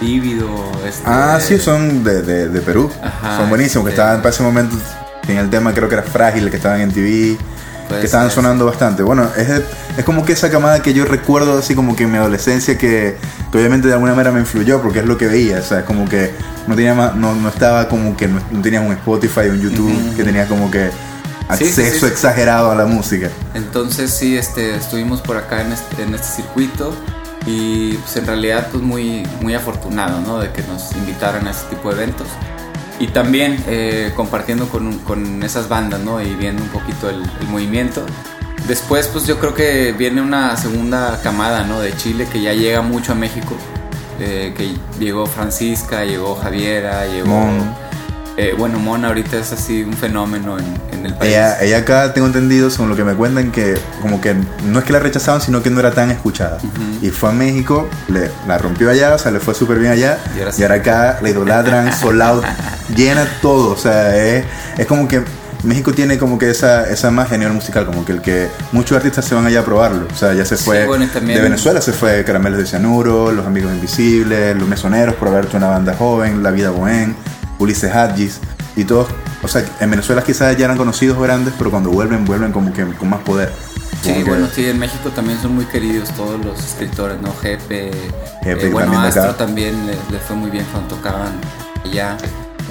Vívido. 0.00 0.48
Este, 0.86 1.02
Ah, 1.04 1.38
sí, 1.40 1.58
son 1.58 2.02
de, 2.04 2.22
de, 2.22 2.48
de 2.48 2.60
Perú. 2.60 2.90
Ajá, 3.02 3.38
son 3.38 3.48
buenísimos, 3.48 3.84
que 3.84 3.90
este- 3.90 4.00
estaban 4.02 4.22
para 4.22 4.30
ese 4.34 4.42
momento 4.42 4.76
en 5.28 5.38
el 5.38 5.50
tema, 5.50 5.72
creo 5.72 5.88
que 5.88 5.94
era 5.96 6.02
Frágil, 6.04 6.50
que 6.50 6.56
estaban 6.56 6.80
en 6.80 6.92
TV, 6.92 7.36
Que 7.88 8.06
estaban 8.06 8.30
sonando 8.30 8.64
bastante. 8.66 9.02
Bueno, 9.02 9.28
es, 9.36 9.48
es 9.98 10.04
como 10.04 10.24
que 10.24 10.32
esa 10.32 10.50
camada 10.50 10.80
que 10.82 10.94
yo 10.94 11.04
recuerdo 11.04 11.58
así 11.58 11.74
como 11.74 11.94
que 11.94 12.04
en 12.04 12.12
mi 12.12 12.16
adolescencia 12.18 12.78
que, 12.78 13.16
que 13.50 13.58
obviamente 13.58 13.86
de 13.88 13.94
alguna 13.94 14.12
manera 14.14 14.32
me 14.32 14.40
influyó 14.40 14.80
porque 14.80 15.00
es 15.00 15.04
lo 15.06 15.18
que 15.18 15.26
veía, 15.26 15.58
o 15.58 15.62
sea, 15.62 15.80
es 15.80 15.84
como 15.84 16.08
que 16.08 16.34
no 16.66 16.74
tenía 16.74 16.94
ma- 16.94 17.12
no, 17.14 17.34
no 17.34 17.48
estaba 17.50 17.88
como 17.88 18.16
que 18.16 18.28
no, 18.28 18.40
no 18.50 18.62
tenías 18.62 18.82
un 18.86 18.92
Spotify, 18.92 19.48
un 19.50 19.60
YouTube, 19.60 20.16
que 20.16 20.24
tenías 20.24 20.48
como 20.48 20.70
que 20.70 20.90
Sí, 21.58 21.66
sí, 21.66 21.82
acceso 21.82 22.06
sí. 22.06 22.12
exagerado 22.12 22.70
a 22.70 22.74
la 22.74 22.86
música. 22.86 23.28
Entonces 23.52 24.10
sí, 24.10 24.38
este, 24.38 24.74
estuvimos 24.76 25.20
por 25.20 25.36
acá 25.36 25.60
en 25.60 25.72
este, 25.72 26.02
en 26.02 26.14
este 26.14 26.28
circuito 26.42 26.94
y 27.44 27.94
pues 27.94 28.16
en 28.16 28.26
realidad 28.26 28.68
pues 28.70 28.82
muy, 28.82 29.26
muy 29.42 29.54
afortunado 29.54 30.20
¿no? 30.22 30.38
de 30.38 30.50
que 30.52 30.62
nos 30.62 30.92
invitaran 30.96 31.46
a 31.46 31.50
este 31.50 31.74
tipo 31.76 31.90
de 31.90 31.96
eventos. 32.02 32.28
Y 33.02 33.08
también 33.08 33.62
eh, 33.66 34.12
compartiendo 34.14 34.68
con, 34.68 35.00
con 35.00 35.42
esas 35.42 35.68
bandas 35.68 35.98
¿no? 35.98 36.22
y 36.22 36.36
viendo 36.36 36.62
un 36.62 36.68
poquito 36.68 37.10
el, 37.10 37.20
movimiento. 37.48 38.06
Después 38.68 39.08
pues 39.08 39.26
yo 39.26 39.40
creo 39.40 39.56
que 39.56 39.90
viene 39.90 40.22
una 40.22 40.56
segunda 40.56 41.20
camada 41.20 41.64
¿no? 41.64 41.80
de 41.80 41.96
Chile 41.96 42.28
que 42.30 42.40
ya 42.40 42.52
llega 42.52 42.80
mucho 42.80 43.10
a 43.10 43.14
México. 43.16 43.56
eh, 44.20 44.54
que 44.56 44.76
llegó 45.00 45.26
Francisca, 45.26 46.04
llegó 46.04 46.36
Javiera, 46.36 47.04
llegó... 47.08 47.50
eh, 48.36 48.54
bueno, 48.56 48.78
Mon 48.78 49.04
ahorita 49.04 49.36
es 49.36 49.52
así 49.52 49.82
un 49.82 49.92
fenómeno 49.92 50.58
en, 50.58 50.64
en 50.92 51.06
el 51.06 51.14
país. 51.14 51.32
Ella, 51.32 51.62
ella 51.62 51.78
acá 51.78 52.12
tengo 52.14 52.26
entendido, 52.26 52.70
según 52.70 52.88
lo 52.88 52.96
que 52.96 53.04
me 53.04 53.14
cuentan, 53.14 53.52
que 53.52 53.74
como 54.00 54.20
que 54.20 54.34
no 54.66 54.78
es 54.78 54.84
que 54.84 54.92
la 54.92 55.00
rechazaban, 55.00 55.40
sino 55.40 55.62
que 55.62 55.70
no 55.70 55.80
era 55.80 55.90
tan 55.92 56.10
escuchada. 56.10 56.56
Ujú. 56.58 57.06
Y 57.06 57.10
fue 57.10 57.28
a 57.30 57.32
México, 57.32 57.88
le, 58.08 58.30
la 58.46 58.56
rompió 58.58 58.88
allá, 58.90 59.14
o 59.14 59.18
sea, 59.18 59.30
le 59.32 59.40
fue 59.40 59.54
súper 59.54 59.78
bien 59.78 59.92
allá. 59.92 60.18
Y 60.34 60.38
ahora 60.40 60.50
Y 60.50 60.54
sí. 60.54 60.62
ahora 60.62 60.74
acá 60.76 61.18
la 61.20 61.28
idolatran, 61.30 61.92
sold 62.00 62.22
out, 62.22 62.44
llena 62.96 63.26
todo. 63.42 63.70
O 63.72 63.76
sea, 63.76 64.16
es, 64.16 64.44
es 64.78 64.86
como 64.86 65.06
que 65.08 65.22
México 65.62 65.92
tiene 65.92 66.18
como 66.18 66.38
que 66.38 66.50
esa, 66.50 66.88
esa 66.90 67.10
magia 67.10 67.36
a 67.36 67.38
nivel 67.38 67.52
musical, 67.54 67.84
como 67.86 68.04
que 68.04 68.12
el 68.12 68.20
que 68.22 68.48
muchos 68.72 68.96
artistas 68.96 69.24
se 69.26 69.34
van 69.34 69.44
allá 69.46 69.60
a 69.60 69.64
probarlo. 69.64 70.08
O 70.10 70.16
sea, 70.16 70.32
ya 70.32 70.44
se 70.44 70.56
Sí, 70.56 70.64
fue 70.64 70.86
bueno, 70.86 71.04
y 71.04 71.08
también- 71.08 71.36
de 71.38 71.42
Venezuela, 71.44 71.80
se 71.82 71.92
fue 71.92 72.24
Caramelos 72.24 72.58
de 72.58 72.66
Cianuro, 72.66 73.30
Los 73.30 73.46
Amigos 73.46 73.72
Invisibles, 73.72 74.56
Los 74.56 74.66
Mesoneros 74.68 75.14
por 75.16 75.28
haber 75.28 75.44
hecho 75.44 75.58
una 75.58 75.68
banda 75.68 75.94
joven, 75.94 76.42
La 76.42 76.50
Vida 76.50 76.70
Bohén, 76.70 77.14
Ulises 77.62 77.94
Hadjis 77.94 78.38
y 78.76 78.84
todos. 78.84 79.08
O 79.42 79.48
sea, 79.48 79.64
en 79.80 79.90
Venezuela 79.90 80.22
quizás 80.22 80.56
ya 80.56 80.66
eran 80.66 80.76
conocidos 80.76 81.18
grandes, 81.20 81.52
pero 81.58 81.70
cuando 81.70 81.90
vuelven, 81.90 82.24
vuelven 82.24 82.52
como 82.52 82.72
que 82.72 82.84
con 82.94 83.08
más 83.10 83.20
poder. 83.22 83.52
Sí, 84.02 84.12
que- 84.12 84.24
bueno, 84.24 84.48
sí, 84.54 84.66
en 84.66 84.78
México 84.78 85.10
también 85.10 85.40
son 85.40 85.54
muy 85.54 85.64
queridos 85.66 86.08
todos 86.10 86.44
los 86.44 86.58
escritores, 86.58 87.20
¿no? 87.20 87.32
Jefe, 87.40 87.90
Jefe, 88.42 88.66
eh, 88.66 88.70
bueno, 88.70 88.92
también. 88.92 89.08
Astro 89.18 89.34
también 89.34 89.86
le, 89.86 89.92
le 90.10 90.18
fue 90.26 90.36
muy 90.36 90.50
bien 90.50 90.64
cuando 90.72 90.94
tocaban 90.96 91.32
allá. 91.84 92.16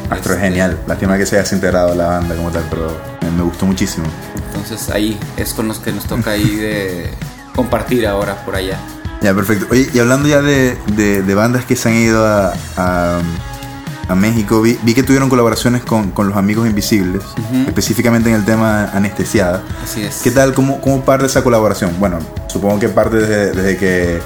Astro 0.09 0.33
es 0.33 0.37
Este, 0.37 0.39
genial. 0.49 0.77
Lástima 0.87 1.17
que 1.17 1.25
se 1.25 1.35
haya 1.35 1.43
desintegrado 1.43 1.95
la 1.95 2.07
banda 2.07 2.35
como 2.35 2.51
tal, 2.51 2.63
pero 2.69 2.97
me, 3.21 3.31
me 3.31 3.43
gustó 3.43 3.65
muchísimo. 3.65 4.05
Entonces 4.47 4.89
ahí 4.89 5.17
es 5.37 5.53
con 5.53 5.67
los 5.69 5.79
que 5.79 5.91
nos 5.93 6.05
toca 6.05 6.31
ahí 6.31 6.55
de 6.55 7.09
compartir 7.55 8.05
ahora 8.07 8.43
por 8.43 8.55
allá. 8.55 8.77
Ya, 9.21 9.33
perfecto. 9.33 9.67
Oye, 9.71 9.89
y 9.93 9.99
hablando 9.99 10.27
ya 10.27 10.41
de, 10.41 10.77
de- 10.95 11.21
de 11.21 11.35
bandas 11.35 11.63
que 11.63 11.75
se 11.77 11.87
han 11.89 11.95
ido 11.95 12.25
a, 12.25 12.53
a, 12.75 13.19
a 14.11 14.15
México, 14.15 14.61
vi, 14.61 14.77
vi 14.83 14.93
que 14.93 15.03
tuvieron 15.03 15.29
colaboraciones 15.29 15.83
con, 15.83 16.11
con 16.11 16.27
los 16.27 16.37
Amigos 16.37 16.67
Invisibles, 16.67 17.23
específicamente 17.65 18.29
en 18.29 18.35
el 18.35 18.45
tema 18.45 18.85
Anestesiada. 18.93 19.63
Así 19.83 20.03
es. 20.03 20.21
¿Qué 20.21 20.31
tal? 20.31 20.53
¿Cómo, 20.53 20.81
cómo 20.81 21.01
parte 21.01 21.25
esa 21.25 21.43
colaboración? 21.43 21.95
Bueno, 21.99 22.19
supongo 22.47 22.79
que 22.79 22.89
parte 22.89 23.17
desde, 23.17 23.51
desde 23.53 23.77
que 23.77 24.19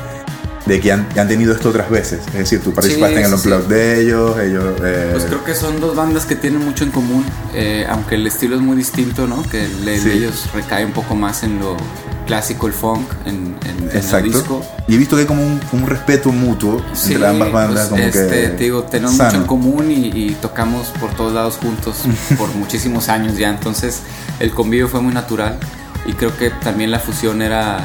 de 0.65 0.79
que 0.79 0.91
han, 0.91 1.07
han 1.17 1.27
tenido 1.27 1.53
esto 1.53 1.69
otras 1.69 1.89
veces. 1.89 2.21
Es 2.27 2.33
decir, 2.33 2.61
tú 2.61 2.73
participaste 2.73 3.15
Sí, 3.17 3.19
en 3.23 3.31
el 3.33 3.39
sí, 3.39 3.47
unplug 3.49 3.67
de 3.67 4.01
ellos, 4.01 4.39
ellos... 4.39 4.63
eh, 4.83 5.09
Pues 5.11 5.25
creo 5.25 5.43
que 5.43 5.53
son 5.53 5.79
dos 5.79 5.95
bandas 5.95 6.25
que 6.25 6.35
tienen 6.35 6.63
mucho 6.65 6.83
en 6.83 6.91
común, 6.91 7.23
eh, 7.53 7.85
aunque 7.89 8.15
el 8.15 8.25
estilo 8.25 8.55
es 8.55 8.61
muy 8.61 8.75
distinto, 8.75 9.27
¿no? 9.27 9.43
Que 9.43 9.65
el, 9.65 9.87
el 9.87 9.99
Sí. 9.99 10.09
de 10.09 10.15
ellos 10.15 10.45
recae 10.53 10.83
un 10.85 10.91
poco 10.93 11.13
más 11.15 11.43
en 11.43 11.59
lo 11.59 11.77
clásico, 12.25 12.65
el 12.65 12.73
funk, 12.73 13.07
en, 13.25 13.55
en, 13.63 13.83
en 13.83 13.89
el 13.91 13.97
Exacto. 13.97 14.25
disco. 14.27 14.65
Y 14.87 14.95
he 14.95 14.97
visto 14.97 15.15
que 15.15 15.21
hay 15.21 15.27
como 15.27 15.45
un, 15.45 15.59
un 15.73 15.85
respeto 15.85 16.31
mutuo 16.31 16.83
Sí, 16.93 17.13
entre 17.13 17.27
ambas 17.27 17.51
bandas. 17.51 17.89
pues, 17.89 17.89
como 17.89 18.01
este, 18.03 18.41
que 18.41 18.47
te 18.57 18.63
digo, 18.63 18.83
tenemos 18.83 19.15
sano. 19.17 19.29
mucho 19.29 19.41
en 19.43 19.47
común 19.47 19.91
y, 19.91 20.05
y 20.07 20.37
tocamos 20.41 20.87
por 20.99 21.11
todos 21.11 21.31
lados 21.33 21.57
juntos 21.61 21.97
por 22.39 22.49
muchísimos 22.55 23.09
años 23.09 23.37
ya. 23.37 23.49
Entonces 23.51 23.99
el 24.39 24.49
convivio 24.49 24.87
fue 24.87 25.01
muy 25.01 25.13
natural 25.13 25.59
y 26.07 26.13
creo 26.13 26.35
que 26.35 26.49
también 26.49 26.89
la 26.89 26.97
fusión 26.99 27.43
era 27.43 27.77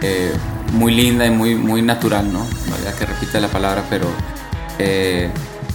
eh, 0.00 0.30
muy 0.72 0.94
linda 0.94 1.26
y 1.26 1.30
muy, 1.30 1.54
muy 1.54 1.82
natural, 1.82 2.32
¿no? 2.32 2.46
Ya 2.84 2.92
que 2.96 3.06
repite 3.06 3.40
la 3.40 3.48
palabra, 3.48 3.84
pero... 3.88 4.06
eh, 4.78 5.30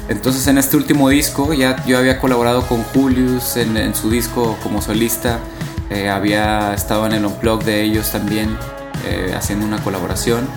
entonces 0.09 0.45
en 0.47 0.57
este 0.57 0.75
último 0.75 1.09
disco 1.09 1.53
ya 1.53 1.83
yo 1.85 1.97
había 1.97 2.19
colaborado 2.19 2.67
con 2.67 2.83
Julius 2.83 3.55
en, 3.57 3.95
su 3.95 4.09
disco 4.09 4.57
como 4.61 4.81
solista. 4.81 5.39
eh, 5.89 6.09
había 6.09 6.73
estado 6.73 7.05
en 7.05 7.13
el 7.13 7.25
unplug 7.25 7.63
de 7.63 7.83
ellos 7.83 8.11
también 8.11 8.57
eh, 9.05 9.33
haciendo 9.35 9.65
una 9.65 9.81
colaboración. 9.83 10.47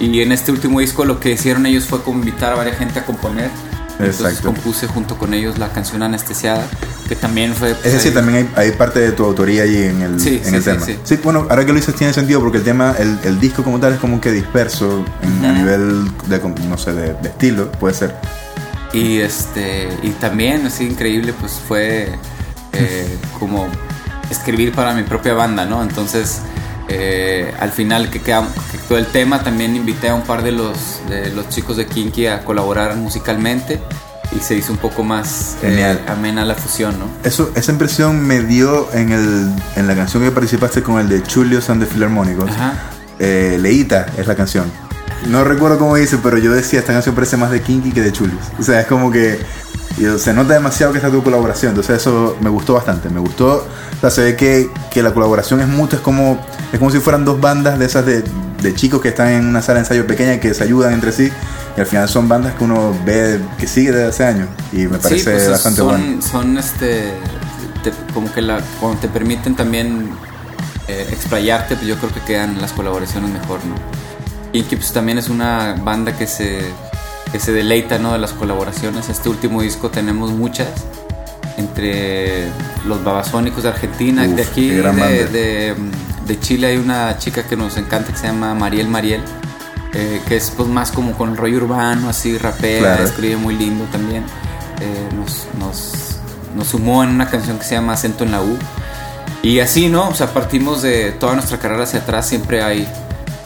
Y 0.00 0.20
en 0.20 0.32
este 0.32 0.52
último 0.52 0.80
disco 0.80 1.04
lo 1.04 1.20
que 1.20 1.32
hicieron 1.32 1.66
ellos 1.66 1.84
fue 1.86 2.00
invitar 2.06 2.52
a 2.52 2.56
varias 2.56 2.78
gente 2.78 2.98
a 2.98 3.04
componer. 3.04 3.50
Entonces 3.98 4.20
Exacto. 4.26 4.52
compuse 4.52 4.86
junto 4.86 5.18
con 5.18 5.34
ellos 5.34 5.58
la 5.58 5.70
canción 5.70 6.02
Anestesiada, 6.02 6.64
que 7.08 7.16
también 7.16 7.52
fue... 7.54 7.74
pues, 7.74 7.86
Es 7.86 7.92
decir, 7.94 8.10
ahí- 8.10 8.14
también 8.14 8.50
hay, 8.56 8.66
hay 8.66 8.70
parte 8.76 9.00
de 9.00 9.10
tu 9.12 9.24
autoría 9.24 9.64
allí 9.64 9.82
en 9.82 10.02
el, 10.02 10.20
Sí, 10.20 10.40
en 10.42 10.44
sí, 10.50 10.54
el 10.54 10.62
sí, 10.62 10.70
tema. 10.70 10.86
sí. 11.04 11.18
bueno, 11.24 11.46
ahora 11.50 11.64
que 11.66 11.72
lo 11.72 11.76
dices 11.78 11.94
tiene 11.96 12.12
sentido 12.12 12.40
porque 12.40 12.58
el 12.58 12.64
tema, 12.64 12.94
el, 12.98 13.18
el 13.24 13.40
disco 13.40 13.64
como 13.64 13.80
tal 13.80 13.94
es 13.94 13.98
como 13.98 14.20
que 14.20 14.30
disperso 14.30 15.04
en- 15.22 15.44
a 15.44 15.52
nivel 15.52 16.08
de, 16.28 16.38
no 16.68 16.78
sé, 16.78 16.92
de, 16.92 17.14
de 17.14 17.28
estilo, 17.28 17.72
puede 17.72 17.94
ser. 17.94 18.14
Y 18.92 19.18
este 19.18 19.88
y 20.02 20.10
también 20.10 20.64
así 20.66 20.84
increíble 20.84 21.34
pues 21.38 21.52
fue 21.66 22.08
eh, 22.72 23.18
como 23.38 23.66
escribir 24.30 24.72
para 24.72 24.94
mi 24.94 25.02
propia 25.02 25.34
banda, 25.34 25.64
¿no? 25.66 25.82
Entonces 25.82 26.38
eh, 26.88 27.54
al 27.60 27.70
final 27.70 28.10
que 28.10 28.20
quedó 28.20 28.46
que 28.72 28.78
quedó 28.78 28.98
el 28.98 29.06
tema 29.06 29.42
también 29.42 29.76
invité 29.76 30.08
a 30.08 30.14
un 30.14 30.22
par 30.22 30.42
de 30.42 30.52
los 30.52 31.00
de 31.08 31.30
los 31.30 31.48
chicos 31.48 31.76
de 31.76 31.86
Kinky 31.86 32.26
a 32.26 32.44
colaborar 32.44 32.96
musicalmente 32.96 33.80
y 34.36 34.40
se 34.40 34.56
hizo 34.56 34.72
un 34.72 34.78
poco 34.78 35.04
más 35.04 35.56
eh, 35.62 35.98
amena 36.06 36.44
la 36.44 36.54
fusión, 36.54 36.98
¿no? 36.98 37.06
Eso, 37.24 37.50
esa 37.54 37.72
impresión 37.72 38.26
me 38.26 38.42
dio 38.42 38.92
en, 38.92 39.12
el, 39.12 39.50
en 39.76 39.86
la 39.86 39.94
canción 39.94 40.22
que 40.22 40.30
participaste 40.30 40.82
con 40.82 41.00
el 41.00 41.08
de 41.08 41.22
Chulios 41.22 41.70
and 41.70 41.82
the 41.82 41.86
Philharmonicos. 41.86 42.50
Ajá. 42.50 42.74
Eh, 43.18 43.58
Leíta 43.60 44.06
es 44.16 44.26
la 44.26 44.34
canción. 44.34 44.70
No 45.26 45.44
recuerdo 45.44 45.78
cómo 45.78 45.96
dice, 45.96 46.18
pero 46.22 46.38
yo 46.38 46.52
decía, 46.52 46.78
esta 46.78 46.92
canción 46.92 47.14
parece 47.14 47.36
más 47.36 47.50
de 47.50 47.60
Kinky 47.60 47.90
que 47.90 48.02
de 48.02 48.12
Chulios. 48.12 48.40
O 48.58 48.62
sea, 48.62 48.80
es 48.80 48.86
como 48.86 49.10
que 49.10 49.38
y, 49.98 50.18
se 50.18 50.32
nota 50.32 50.54
demasiado 50.54 50.92
que 50.92 50.98
está 50.98 51.10
tu 51.10 51.22
colaboración. 51.22 51.70
Entonces 51.70 52.00
eso 52.00 52.36
me 52.40 52.50
gustó 52.50 52.74
bastante. 52.74 53.08
Me 53.08 53.20
gustó. 53.20 53.66
O 53.96 54.00
sea, 54.00 54.10
se 54.10 54.22
ve 54.22 54.36
que, 54.36 54.70
que 54.90 55.02
la 55.02 55.12
colaboración 55.12 55.60
es 55.60 55.68
mutua. 55.68 55.96
Es 55.98 56.02
como, 56.02 56.38
es 56.72 56.78
como 56.78 56.90
si 56.90 56.98
fueran 57.00 57.24
dos 57.24 57.40
bandas 57.40 57.78
de 57.78 57.86
esas 57.86 58.04
de, 58.06 58.22
de 58.62 58.74
chicos 58.74 59.00
que 59.00 59.08
están 59.08 59.28
en 59.28 59.46
una 59.46 59.62
sala 59.62 59.76
de 59.76 59.80
ensayo 59.84 60.06
pequeña 60.06 60.40
que 60.40 60.54
se 60.54 60.64
ayudan 60.64 60.92
entre 60.92 61.12
sí. 61.12 61.30
Y 61.76 61.80
al 61.80 61.86
final 61.86 62.08
son 62.08 62.28
bandas 62.28 62.54
que 62.54 62.64
uno 62.64 62.92
ve 63.04 63.40
que 63.58 63.66
sigue 63.66 63.92
desde 63.92 64.06
hace 64.08 64.24
años 64.24 64.48
y 64.72 64.78
me 64.88 64.98
parece 64.98 65.18
sí, 65.18 65.24
pues 65.24 65.50
bastante 65.50 65.78
son, 65.78 65.88
bueno. 65.88 66.22
Son 66.22 66.58
este, 66.58 67.12
te- 67.84 67.92
como 68.12 68.32
que 68.32 68.42
la, 68.42 68.60
cuando 68.80 68.98
te 68.98 69.06
permiten 69.08 69.54
también 69.54 70.10
eh, 70.88 71.06
explayarte, 71.10 71.76
pues 71.76 71.86
yo 71.86 71.96
creo 71.96 72.12
que 72.12 72.20
quedan 72.22 72.60
las 72.60 72.72
colaboraciones 72.72 73.30
mejor, 73.30 73.60
¿no? 73.64 73.76
Kinky 74.52 74.76
pues 74.76 74.92
también 74.92 75.18
es 75.18 75.28
una 75.28 75.76
banda 75.80 76.16
que 76.16 76.26
se, 76.26 76.62
que 77.32 77.38
se 77.40 77.52
deleita, 77.52 77.98
¿no? 77.98 78.12
De 78.12 78.18
las 78.18 78.32
colaboraciones. 78.32 79.08
Este 79.08 79.28
último 79.28 79.62
disco 79.62 79.90
tenemos 79.90 80.30
muchas. 80.32 80.68
Entre 81.56 82.48
los 82.86 83.02
babasónicos 83.02 83.64
de 83.64 83.68
Argentina, 83.70 84.24
Uf, 84.24 84.36
de 84.36 84.42
aquí, 84.42 84.68
de, 84.70 85.26
de, 85.26 85.74
de 86.26 86.40
Chile 86.40 86.68
hay 86.68 86.76
una 86.76 87.18
chica 87.18 87.42
que 87.42 87.56
nos 87.56 87.76
encanta 87.76 88.12
que 88.12 88.18
se 88.18 88.28
llama 88.28 88.54
Mariel 88.54 88.86
Mariel, 88.88 89.20
eh, 89.92 90.20
que 90.28 90.36
es 90.36 90.52
pues 90.56 90.68
más 90.68 90.92
como 90.92 91.12
con 91.16 91.30
el 91.30 91.36
rollo 91.36 91.56
urbano, 91.58 92.08
así 92.08 92.38
rapea, 92.38 92.78
Claro. 92.80 93.04
escribe 93.04 93.36
muy 93.36 93.56
lindo 93.56 93.84
también. 93.90 94.22
Eh, 94.80 95.08
nos, 95.16 95.46
nos, 95.58 96.18
nos 96.54 96.68
sumó 96.68 97.02
en 97.02 97.10
una 97.10 97.28
canción 97.28 97.58
que 97.58 97.64
se 97.64 97.74
llama 97.74 97.94
Acento 97.94 98.22
en 98.22 98.30
la 98.30 98.40
U. 98.40 98.56
Y 99.42 99.58
así, 99.58 99.88
¿no? 99.88 100.08
O 100.08 100.14
sea, 100.14 100.32
partimos 100.32 100.82
de 100.82 101.10
toda 101.12 101.34
nuestra 101.34 101.58
carrera 101.58 101.82
hacia 101.82 102.00
atrás, 102.00 102.28
siempre 102.28 102.62
hay 102.62 102.86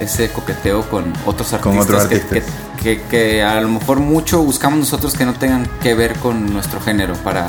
ese 0.01 0.29
coqueteo 0.31 0.83
con 0.91 1.12
otros 1.25 1.53
artistas, 1.55 1.61
Con 1.62 1.79
otros 1.79 2.03
artistas. 2.03 2.29
Que, 2.29 2.41
que- 2.41 2.72
que 2.83 3.43
a 3.43 3.61
lo 3.61 3.69
mejor 3.69 4.01
mucho 4.01 4.43
buscamos 4.43 4.79
nosotros 4.79 5.15
que 5.15 5.25
no 5.25 5.35
tengan 5.35 5.67
que 5.83 5.95
ver 5.95 6.15
con 6.15 6.53
nuestro 6.53 6.81
género 6.81 7.15
para 7.25 7.49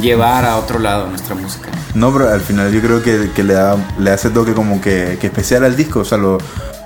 llevar 0.00 0.44
a 0.44 0.56
otro 0.56 0.78
lado 0.78 1.08
nuestra 1.08 1.34
música. 1.34 1.68
No, 1.94 2.12
pero 2.12 2.30
al 2.30 2.40
final 2.40 2.72
yo 2.72 2.80
creo 2.80 3.02
que, 3.02 3.30
que 3.34 3.42
le, 3.42 3.54
da, 3.54 3.76
le 3.98 4.10
hace 4.10 4.30
toque 4.30 4.52
como 4.52 4.80
que, 4.80 5.18
que 5.20 5.28
especial 5.28 5.64
al 5.64 5.76
disco. 5.76 6.00
O 6.00 6.04
sea, 6.04 6.18
lo, 6.18 6.38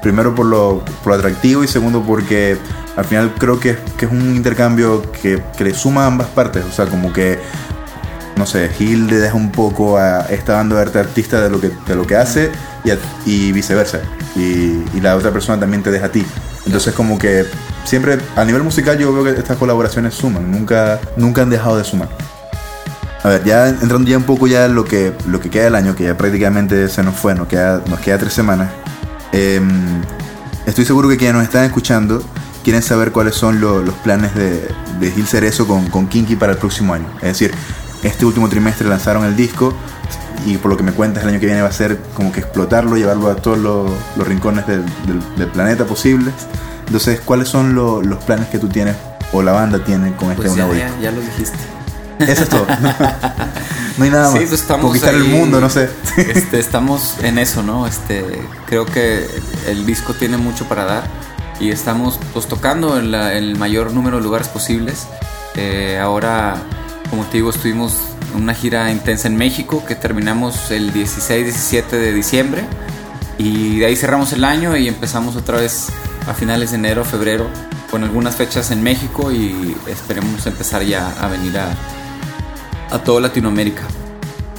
primero 0.02 0.34
por 0.34 0.46
lo, 0.46 0.84
por 1.02 1.14
atractivo 1.14 1.64
y 1.64 1.68
segundo 1.68 2.02
porque 2.02 2.58
al 2.96 3.04
final 3.04 3.34
creo 3.38 3.58
que, 3.58 3.78
que 3.96 4.06
es 4.06 4.10
un 4.10 4.36
intercambio 4.36 5.10
que, 5.12 5.42
que 5.56 5.64
le 5.64 5.74
suma 5.74 6.04
a 6.04 6.06
ambas 6.06 6.28
partes. 6.28 6.64
O 6.64 6.72
sea, 6.72 6.86
como 6.86 7.12
que, 7.12 7.38
no 8.36 8.46
sé, 8.46 8.68
Gil 8.70 9.06
le 9.06 9.16
deja 9.16 9.34
un 9.34 9.50
poco 9.50 9.98
a 9.98 10.20
esta 10.30 10.54
banda 10.54 10.76
de 10.76 10.82
arte 10.82 10.98
artista 10.98 11.40
de 11.40 11.50
lo 11.50 11.60
que, 11.60 11.70
de 11.86 11.94
lo 11.94 12.06
que 12.06 12.16
hace 12.16 12.50
y, 12.84 12.90
y 13.30 13.52
viceversa. 13.52 14.00
Y, 14.36 14.84
y 14.94 15.00
la 15.00 15.16
otra 15.16 15.30
persona 15.30 15.58
también 15.58 15.82
te 15.82 15.90
deja 15.90 16.06
a 16.06 16.12
ti. 16.12 16.24
Entonces 16.68 16.92
como 16.94 17.18
que 17.18 17.46
siempre 17.84 18.18
a 18.36 18.44
nivel 18.44 18.62
musical 18.62 18.98
yo 18.98 19.10
veo 19.12 19.24
que 19.24 19.40
estas 19.40 19.56
colaboraciones 19.56 20.12
suman. 20.14 20.50
Nunca, 20.52 21.00
nunca 21.16 21.40
han 21.42 21.48
dejado 21.50 21.78
de 21.78 21.84
sumar. 21.84 22.08
A 23.24 23.28
ver, 23.30 23.42
ya 23.42 23.68
entrando 23.68 24.08
ya 24.08 24.18
un 24.18 24.24
poco 24.24 24.46
ya 24.46 24.68
lo 24.68 24.84
que, 24.84 25.12
lo 25.26 25.40
que 25.40 25.48
queda 25.50 25.64
del 25.64 25.74
año, 25.74 25.96
que 25.96 26.04
ya 26.04 26.16
prácticamente 26.16 26.88
se 26.90 27.02
nos 27.02 27.16
fue, 27.16 27.34
nos 27.34 27.48
queda, 27.48 27.82
nos 27.88 27.98
queda 28.00 28.18
tres 28.18 28.32
semanas. 28.34 28.68
em, 29.32 30.02
estoy 30.66 30.84
seguro 30.84 31.08
que 31.08 31.16
quienes 31.16 31.34
nos 31.34 31.44
están 31.44 31.64
escuchando 31.64 32.22
quieren 32.62 32.82
saber 32.82 33.12
cuáles 33.12 33.34
son 33.34 33.60
lo- 33.60 33.80
los 33.82 33.94
planes 33.96 34.34
de, 34.34 34.68
de 35.00 35.10
Gil 35.10 35.26
Cerezo 35.26 35.66
con, 35.66 35.86
con 35.88 36.06
Kinky 36.06 36.36
para 36.36 36.52
el 36.52 36.58
próximo 36.58 36.92
año. 36.94 37.06
Es 37.16 37.28
decir, 37.38 37.50
este 38.02 38.24
último 38.26 38.48
trimestre 38.50 38.86
lanzaron 38.86 39.24
el 39.24 39.34
disco 39.36 39.72
y 40.46 40.56
por 40.56 40.70
lo 40.70 40.76
que 40.76 40.82
me 40.82 40.92
cuentas 40.92 41.22
el 41.24 41.30
año 41.30 41.40
que 41.40 41.46
viene 41.46 41.62
va 41.62 41.68
a 41.68 41.72
ser 41.72 41.98
como 42.14 42.32
que 42.32 42.40
explotarlo, 42.40 42.96
llevarlo 42.96 43.30
a 43.30 43.36
todos 43.36 43.58
los, 43.58 43.90
los 44.16 44.26
rincones 44.26 44.66
del, 44.66 44.84
del- 45.06 45.36
del 45.36 45.48
planeta 45.48 45.84
posibles. 45.84 46.32
Entonces, 46.86 47.20
¿cuáles 47.24 47.48
son 47.48 47.74
lo- 47.74 48.02
los 48.02 48.22
planes 48.24 48.48
que 48.48 48.58
tú 48.58 48.68
tienes 48.68 48.96
o 49.32 49.42
la 49.42 49.52
banda 49.52 49.78
tiene 49.84 50.14
con 50.16 50.30
este 50.30 50.42
Pues 50.44 50.54
ya, 50.56 50.64
nuevo 50.66 50.78
ya, 50.78 50.90
ya 51.00 51.10
lo 51.10 51.20
dijiste. 51.20 51.58
Eso 52.20 52.42
es 52.42 52.48
todo. 52.48 52.66
no 53.98 54.04
hay 54.04 54.10
nada 54.10 54.30
más. 54.30 54.40
Sí, 54.40 54.46
pues 54.48 54.62
Conquistar 54.62 55.14
el 55.14 55.22
ahí, 55.22 55.28
mundo, 55.28 55.60
no 55.60 55.70
sé. 55.70 55.88
este, 56.16 56.58
estamos 56.58 57.16
en 57.22 57.38
eso, 57.38 57.62
¿no? 57.62 57.86
Este, 57.86 58.24
creo 58.66 58.86
que 58.86 59.26
el 59.68 59.86
disco 59.86 60.14
tiene 60.14 60.36
mucho 60.36 60.64
para 60.68 60.84
dar 60.84 61.04
y 61.60 61.70
estamos 61.70 62.18
pues 62.32 62.46
tocando 62.46 62.98
en, 62.98 63.10
la- 63.12 63.34
el 63.34 63.56
mayor 63.56 63.92
número 63.92 64.16
de 64.18 64.22
lugares 64.22 64.48
posibles. 64.48 65.06
Eh, 65.54 65.98
ahora, 66.02 66.56
como 67.10 67.24
te 67.24 67.38
digo, 67.38 67.50
estuvimos 67.50 67.94
una 68.34 68.54
gira 68.54 68.90
intensa 68.90 69.28
en 69.28 69.36
México 69.36 69.84
que 69.86 69.94
terminamos 69.94 70.70
el 70.70 70.92
16-17 70.92 71.90
de 71.90 72.12
diciembre 72.12 72.64
y 73.38 73.78
de 73.78 73.86
ahí 73.86 73.96
cerramos 73.96 74.32
el 74.32 74.44
año 74.44 74.76
y 74.76 74.88
empezamos 74.88 75.36
otra 75.36 75.58
vez 75.58 75.88
a 76.26 76.34
finales 76.34 76.70
de 76.70 76.76
enero, 76.76 77.04
febrero 77.04 77.48
con 77.90 78.04
algunas 78.04 78.36
fechas 78.36 78.70
en 78.70 78.82
México 78.82 79.32
y 79.32 79.76
esperemos 79.86 80.46
empezar 80.46 80.82
ya 80.82 81.10
a 81.20 81.28
venir 81.28 81.56
a, 81.58 81.74
a 82.90 82.98
toda 83.02 83.20
Latinoamérica. 83.20 83.82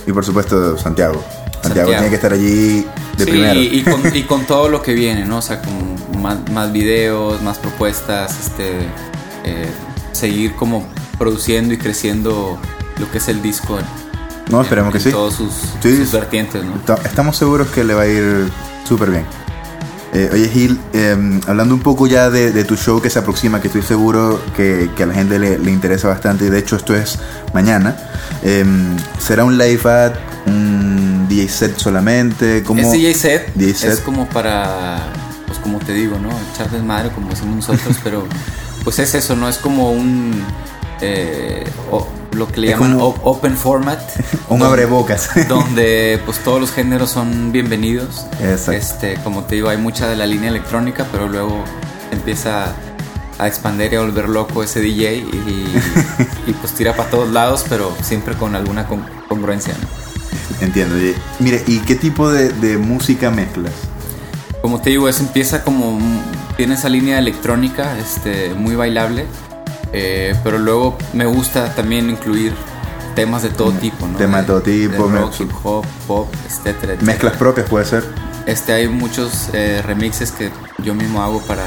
Y 0.08 0.12
por 0.12 0.26
supuesto, 0.26 0.78
Santiago. 0.78 1.24
Santiago, 1.62 1.62
Santiago. 1.62 1.92
tiene 1.92 2.10
que 2.10 2.16
estar 2.16 2.34
allí 2.34 2.88
de 3.18 3.26
sí, 3.26 3.32
primero. 3.32 3.60
Y, 3.60 3.80
y 3.80 3.84
con, 3.84 4.02
y 4.16 4.24
con 4.24 4.46
todo 4.46 4.70
lo 4.70 4.82
que 4.82 4.94
viene, 4.94 5.26
¿no? 5.26 5.38
O 5.38 5.42
sea, 5.42 5.62
con 5.62 6.22
más, 6.22 6.50
más 6.52 6.72
videos, 6.72 7.42
más 7.42 7.60
propuestas, 7.60 8.40
este, 8.40 8.80
eh, 9.44 9.70
seguir 10.12 10.56
como 10.56 10.88
produciendo 11.18 11.74
y 11.74 11.78
creciendo 11.78 12.60
lo 13.00 13.10
que 13.12 13.18
es 13.20 13.28
el 13.28 13.42
disco. 13.42 13.78
no, 14.50 14.62
esperemos 14.62 14.88
en, 14.88 14.92
que 14.94 14.98
en 15.00 15.04
sí. 15.04 15.12
todos 15.12 15.34
sus, 15.36 15.54
Sí, 15.82 15.96
sus 15.98 16.12
vertientes, 16.12 16.64
¿no? 16.64 16.74
Ta- 16.86 17.00
Estamos 17.06 17.38
seguros 17.38 17.68
que 17.70 17.84
le 17.84 17.94
va 17.94 18.02
a 18.04 18.08
ir 18.08 18.50
súper 18.88 19.10
bien. 19.12 19.26
Eh, 20.12 20.28
oye 20.34 20.50
Gil, 20.50 20.80
eh, 20.94 21.40
hablando 21.48 21.76
un 21.76 21.82
poco 21.82 22.08
ya 22.08 22.32
de, 22.32 22.52
de 22.52 22.64
tu 22.64 22.76
show 22.76 23.00
que 23.00 23.12
se 23.12 23.20
aproxima, 23.20 23.62
que 23.62 23.68
estoy 23.68 23.84
seguro 23.84 24.42
que, 24.56 24.90
que 24.98 25.04
a 25.04 25.06
la 25.06 25.14
gente 25.14 25.38
le, 25.38 25.60
le 25.60 25.70
interesa 25.72 26.08
bastante, 26.08 26.46
y 26.46 26.50
de 26.50 26.58
hecho 26.58 26.76
esto 26.78 26.96
es 26.96 27.20
mañana, 27.54 27.96
eh, 28.42 28.66
¿será 29.20 29.44
un 29.44 29.60
live 29.60 29.88
ad, 29.88 30.14
un 30.48 31.28
DJ 31.30 31.48
set 31.48 31.78
solamente? 31.78 32.64
¿Cómo? 32.64 32.82
Es 32.82 32.92
DJ 32.92 33.14
set, 33.14 33.54
DJ 33.54 33.74
set. 33.76 33.92
es 33.92 34.00
como 34.00 34.28
para, 34.30 34.98
pues 35.46 35.60
como 35.60 35.78
te 35.78 35.94
digo, 35.94 36.18
¿no? 36.18 36.30
Echar 36.56 36.72
desmadre 36.72 37.12
como 37.12 37.30
decimos 37.30 37.58
nosotros, 37.58 37.98
pero 38.04 38.26
pues 38.84 38.98
es 38.98 39.14
eso, 39.14 39.36
¿no? 39.36 39.48
Es 39.48 39.60
como 39.60 39.92
un, 39.92 40.32
eh, 41.02 41.64
o- 41.92 42.08
lo 42.34 42.48
que 42.48 42.62
le 42.62 42.68
Es 42.68 42.74
llaman 42.74 42.94
como- 43.00 43.16
open 43.24 43.56
format. 43.58 44.00
Un 44.50 44.60
donde- 44.60 44.66
abrebocas. 44.66 45.30
donde 45.48 46.20
pues 46.26 46.40
todos 46.44 46.60
los 46.62 46.72
géneros 46.72 47.10
son 47.10 47.52
bienvenidos. 47.52 48.26
Exacto. 48.42 48.72
Este, 48.74 49.16
como 49.24 49.44
te 49.44 49.56
digo, 49.56 49.70
hay 49.70 49.78
mucha 49.78 50.08
de 50.08 50.16
la 50.16 50.26
línea 50.26 50.50
electrónica, 50.50 51.06
pero 51.12 51.28
luego 51.28 51.64
empieza 52.12 52.74
a 53.40 53.48
expandir 53.48 53.94
y 53.94 53.96
a 53.96 54.02
volver 54.02 54.28
loco 54.30 54.64
ese 54.64 54.82
DJ 54.82 55.16
y, 55.16 55.22
y, 56.48 56.54
pues 56.54 56.74
tira 56.74 56.94
para 56.96 57.10
todos 57.10 57.30
lados, 57.32 57.66
pero 57.70 57.96
siempre 58.02 58.36
con 58.36 58.54
alguna 58.56 58.86
con- 58.86 59.06
congruencia. 59.28 59.74
¿no? 59.82 60.66
Entiendo. 60.66 60.96
oye. 60.96 61.16
Mire, 61.40 61.64
¿y 61.66 61.80
qué 61.80 61.96
tipo 61.96 62.30
de, 62.30 62.50
de 62.50 62.78
música 62.78 63.32
mezclas? 63.32 63.72
Como 64.62 64.82
te 64.82 64.90
digo, 64.90 65.08
eso 65.08 65.24
empieza 65.24 65.64
como 65.64 65.98
tiene 66.58 66.76
esa 66.76 66.90
línea 66.90 67.18
electrónica, 67.18 67.98
este, 67.98 68.54
muy 68.54 68.76
bailable, 68.76 69.26
eh, 69.94 70.36
pero 70.44 70.58
luego 70.58 70.98
me 71.14 71.26
gusta 71.26 71.74
también 71.76 72.10
incluir 72.10 72.54
temas 73.16 73.44
de 73.44 73.50
todo 73.50 73.72
tipo, 73.74 74.08
¿no? 74.08 74.18
Temas 74.18 74.42
de 74.42 74.48
todo 74.48 74.62
tipo, 74.62 75.08
de 75.10 75.20
rock, 75.20 75.34
hip 75.40 75.52
hop, 75.64 75.86
pop, 76.08 76.28
etcétera, 76.48 76.94
etcétera. 76.94 76.98
Mezclas 77.02 77.34
propias 77.38 77.68
puede 77.70 77.86
ser. 77.86 78.04
Este, 78.46 78.72
hay 78.74 78.88
muchos 78.88 79.50
eh, 79.54 79.82
remixes 79.86 80.32
que 80.32 80.52
yo 80.84 80.94
mismo 80.96 81.22
hago 81.22 81.42
para, 81.42 81.66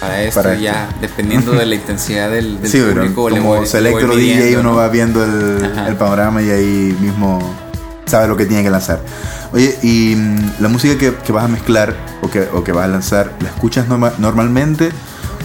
para 0.00 0.22
esto, 0.22 0.42
Para 0.42 0.54
ya 0.56 0.88
dependiendo 1.00 1.52
de 1.52 1.64
la 1.66 1.74
intensidad 1.76 2.30
del, 2.30 2.60
del 2.60 2.70
sí, 2.70 2.78
pero 2.84 3.00
público. 3.14 3.30
le 3.30 3.38
como 3.38 3.64
selector 3.66 4.14
DJ 4.16 4.58
uno 4.58 4.70
¿no? 4.70 4.76
va 4.76 4.88
viendo 4.88 5.24
el, 5.24 5.64
el 5.88 5.96
panorama 5.96 6.42
y 6.42 6.50
ahí 6.50 6.96
mismo 7.00 7.38
sabe 8.06 8.28
lo 8.28 8.36
que 8.36 8.44
tiene 8.46 8.62
que 8.62 8.70
lanzar. 8.70 9.00
Oye, 9.52 9.78
y 9.82 10.14
mm, 10.16 10.52
la 10.60 10.68
música 10.68 10.98
que, 10.98 11.14
que 11.14 11.32
vas 11.32 11.44
a 11.44 11.48
mezclar 11.48 11.94
o 12.20 12.30
que, 12.30 12.40
o 12.52 12.62
que 12.62 12.72
vas 12.72 12.84
a 12.84 12.88
lanzar, 12.88 13.32
¿la 13.40 13.48
escuchas 13.48 13.88
norma- 13.88 14.12
normalmente 14.18 14.90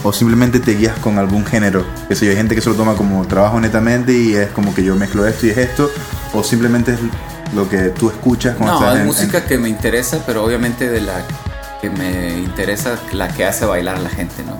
o 0.02 0.12
simplemente 0.12 0.60
te 0.60 0.72
guías 0.74 0.98
con 0.98 1.18
algún 1.18 1.44
género? 1.46 1.84
Yo, 2.08 2.16
hay 2.30 2.36
gente 2.36 2.54
que 2.54 2.60
se 2.60 2.70
lo 2.70 2.76
toma 2.76 2.94
como 2.94 3.26
trabajo 3.26 3.60
netamente 3.60 4.12
y 4.12 4.34
es 4.34 4.48
como 4.50 4.74
que 4.74 4.82
yo 4.84 4.94
mezclo 4.96 5.26
esto 5.26 5.46
y 5.46 5.50
es 5.50 5.58
esto, 5.58 5.90
o 6.32 6.42
simplemente 6.42 6.92
es 6.94 6.98
lo 7.54 7.68
que 7.68 7.78
tú 7.90 8.10
escuchas 8.10 8.56
cuando 8.56 8.78
No, 8.80 8.86
estás 8.86 9.00
en- 9.00 9.06
música 9.06 9.44
que 9.44 9.58
me 9.58 9.68
interesa, 9.68 10.22
pero 10.26 10.44
obviamente 10.44 10.88
de 10.88 11.00
la 11.00 11.22
que 11.80 11.90
me 11.90 12.38
interesa, 12.38 12.98
la 13.12 13.28
que 13.28 13.44
hace 13.44 13.64
bailar 13.64 13.96
a 13.96 14.00
la 14.00 14.10
gente, 14.10 14.42
¿no? 14.44 14.58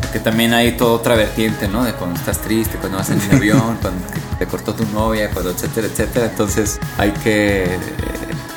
Porque 0.00 0.18
también 0.18 0.52
hay 0.54 0.72
toda 0.76 0.92
otra 0.92 1.14
vertiente, 1.14 1.68
¿no? 1.68 1.84
De 1.84 1.92
cuando 1.92 2.18
estás 2.18 2.38
triste, 2.38 2.76
cuando 2.78 2.98
vas 2.98 3.10
en 3.10 3.20
el 3.20 3.30
avión, 3.36 3.78
cuando 3.80 4.00
te 4.38 4.46
cortó 4.46 4.74
tu 4.74 4.84
novia, 4.92 5.30
cuando 5.30 5.50
etcétera, 5.50 5.86
etcétera. 5.88 6.26
Entonces 6.26 6.78
hay 6.98 7.10
que 7.12 7.64
eh, 7.64 7.78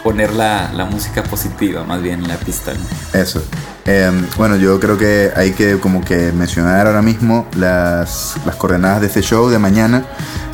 poner 0.04 0.32
la, 0.34 0.72
la 0.74 0.86
música 0.86 1.22
positiva 1.24 1.84
más 1.84 2.02
bien 2.02 2.22
en 2.24 2.28
la 2.30 2.38
pista, 2.38 2.74
¿no? 2.74 3.20
Eso. 3.20 3.44
Eh, 3.88 4.12
bueno, 4.36 4.58
yo 4.58 4.80
creo 4.80 4.98
que 4.98 5.32
hay 5.34 5.52
que 5.54 5.80
como 5.80 6.04
que 6.04 6.34
mencionar 6.34 6.88
ahora 6.88 7.02
mismo 7.02 7.48
las, 7.56 8.36
las 8.46 8.56
coordenadas 8.58 9.02
de 9.02 9.08
este 9.08 9.22
show 9.22 9.50
de 9.50 9.60
mañana. 9.60 10.06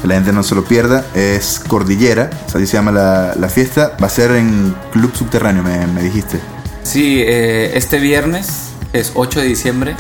La 0.04 0.16
gente 0.16 0.32
no 0.32 0.44
se 0.44 0.54
lo 0.54 0.64
pierda. 0.64 1.04
Es 1.16 1.60
Cordillera, 1.60 2.30
así 2.48 2.68
se 2.68 2.74
llama 2.74 2.92
la, 2.92 3.34
la 3.36 3.50
fiesta. 3.50 3.98
Va 4.02 4.08
a 4.08 4.10
ser 4.10 4.32
en 4.32 4.76
Club 4.92 5.16
Subterráneo, 5.16 5.64
me, 5.64 5.88
me 5.88 6.04
dijiste. 6.04 6.40
Sí, 6.84 7.22
eh, 7.26 7.72
este 7.76 8.00
viernes 8.00 8.70
es 8.94 9.14
8 9.16 9.40
de 9.40 9.46
diciembre. 9.48 9.96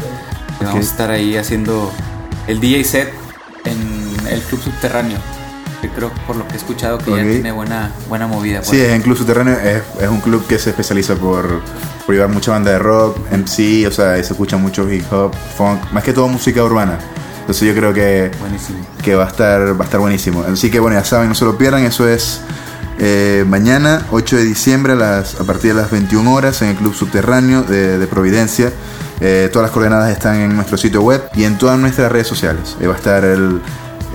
Vamos 0.61 0.75
a 0.87 0.91
estar 0.91 1.09
ahí 1.09 1.35
haciendo 1.35 1.91
el 2.47 2.59
DJ 2.59 2.83
set 2.83 3.13
en 3.65 4.27
el 4.27 4.41
Club 4.41 4.61
Subterráneo. 4.61 5.17
Creo 5.89 6.11
por 6.27 6.35
lo 6.35 6.47
que 6.47 6.53
he 6.53 6.57
escuchado 6.57 6.97
que 6.97 7.11
ya 7.11 7.23
tiene 7.23 7.51
buena, 7.51 7.91
buena 8.07 8.27
movida. 8.27 8.63
Sí, 8.63 8.79
es 8.79 8.95
incluso 8.95 9.19
Subterráneo, 9.23 9.53
es, 9.53 9.83
es, 10.01 10.09
un 10.09 10.21
club 10.21 10.45
que 10.47 10.59
se 10.59 10.71
especializa 10.71 11.15
por, 11.15 11.61
por 12.05 12.15
llevar 12.15 12.29
mucha 12.29 12.51
banda 12.51 12.71
de 12.71 12.79
rock, 12.79 13.17
MC, 13.31 13.87
o 13.87 13.91
sea, 13.91 14.15
se 14.15 14.33
escucha 14.33 14.57
mucho 14.57 14.89
hip 14.91 15.05
hop, 15.11 15.33
funk, 15.57 15.91
más 15.91 16.03
que 16.03 16.13
todo 16.13 16.27
música 16.27 16.63
urbana. 16.63 16.99
Entonces 17.39 17.67
yo 17.67 17.75
creo 17.75 17.93
que, 17.93 18.31
que 19.03 19.15
va, 19.15 19.25
a 19.25 19.27
estar, 19.27 19.77
va 19.77 19.83
a 19.83 19.85
estar 19.85 19.99
buenísimo. 19.99 20.43
Así 20.43 20.71
que 20.71 20.79
bueno, 20.79 20.97
ya 20.97 21.03
saben, 21.03 21.27
no 21.27 21.35
se 21.35 21.43
lo 21.43 21.57
pierdan, 21.57 21.83
eso 21.83 22.07
es 22.07 22.41
eh, 22.99 23.43
mañana, 23.47 24.05
8 24.11 24.37
de 24.37 24.43
diciembre, 24.43 24.93
a, 24.93 24.95
las, 24.95 25.39
a 25.39 25.43
partir 25.43 25.73
de 25.73 25.81
las 25.81 25.91
21 25.91 26.33
horas, 26.33 26.61
en 26.61 26.69
el 26.69 26.75
Club 26.75 26.93
Subterráneo 26.93 27.63
de, 27.63 28.07
Providencia. 28.07 28.71
Eh, 29.19 29.49
todas 29.51 29.67
las 29.67 29.71
coordenadas 29.71 30.11
están 30.11 30.37
en 30.37 30.55
nuestro 30.55 30.77
sitio 30.77 31.01
web 31.01 31.23
y 31.35 31.43
en 31.43 31.57
todas 31.57 31.79
nuestras 31.79 32.11
redes 32.11 32.27
sociales. 32.27 32.77
va 32.81 32.93
a 32.93 32.97
estar 32.97 33.25
el, 33.25 33.61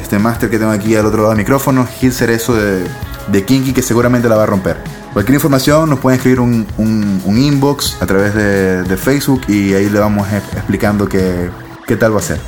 este 0.01 0.19
máster 0.19 0.51
que 0.51 0.59
tengo 0.59 0.71
aquí 0.71 0.95
al 0.97 1.07
otro 1.07 1.19
lado 1.19 1.31
del 1.31 1.39
micrófono, 1.39 1.87
Gil 1.87 2.13
Cerezo 2.13 2.55
de, 2.55 2.85
de 3.31 3.45
Kinky, 3.45 3.73
que 3.73 3.83
seguramente 3.83 4.29
la 4.29 4.37
va 4.37 4.45
a 4.45 4.47
romper. 4.47 4.77
Cualquier 5.13 5.35
información 5.35 5.89
nos 5.91 5.99
pueden 6.01 6.19
escribir 6.19 6.41
un, 6.41 6.67
un, 6.77 7.39
inbox 7.39 7.97
a 8.01 8.07
través 8.07 8.35
de, 8.35 8.85
de, 8.85 8.97
Facebook 8.97 9.43
y 9.49 9.75
ahí 9.75 9.89
le 9.89 9.99
vamos 9.99 10.29
explicando 10.33 11.09
qué, 11.09 11.51
qué 11.87 11.97
tal 11.97 12.15
va 12.15 12.19
a 12.19 12.23
ser. 12.23 12.39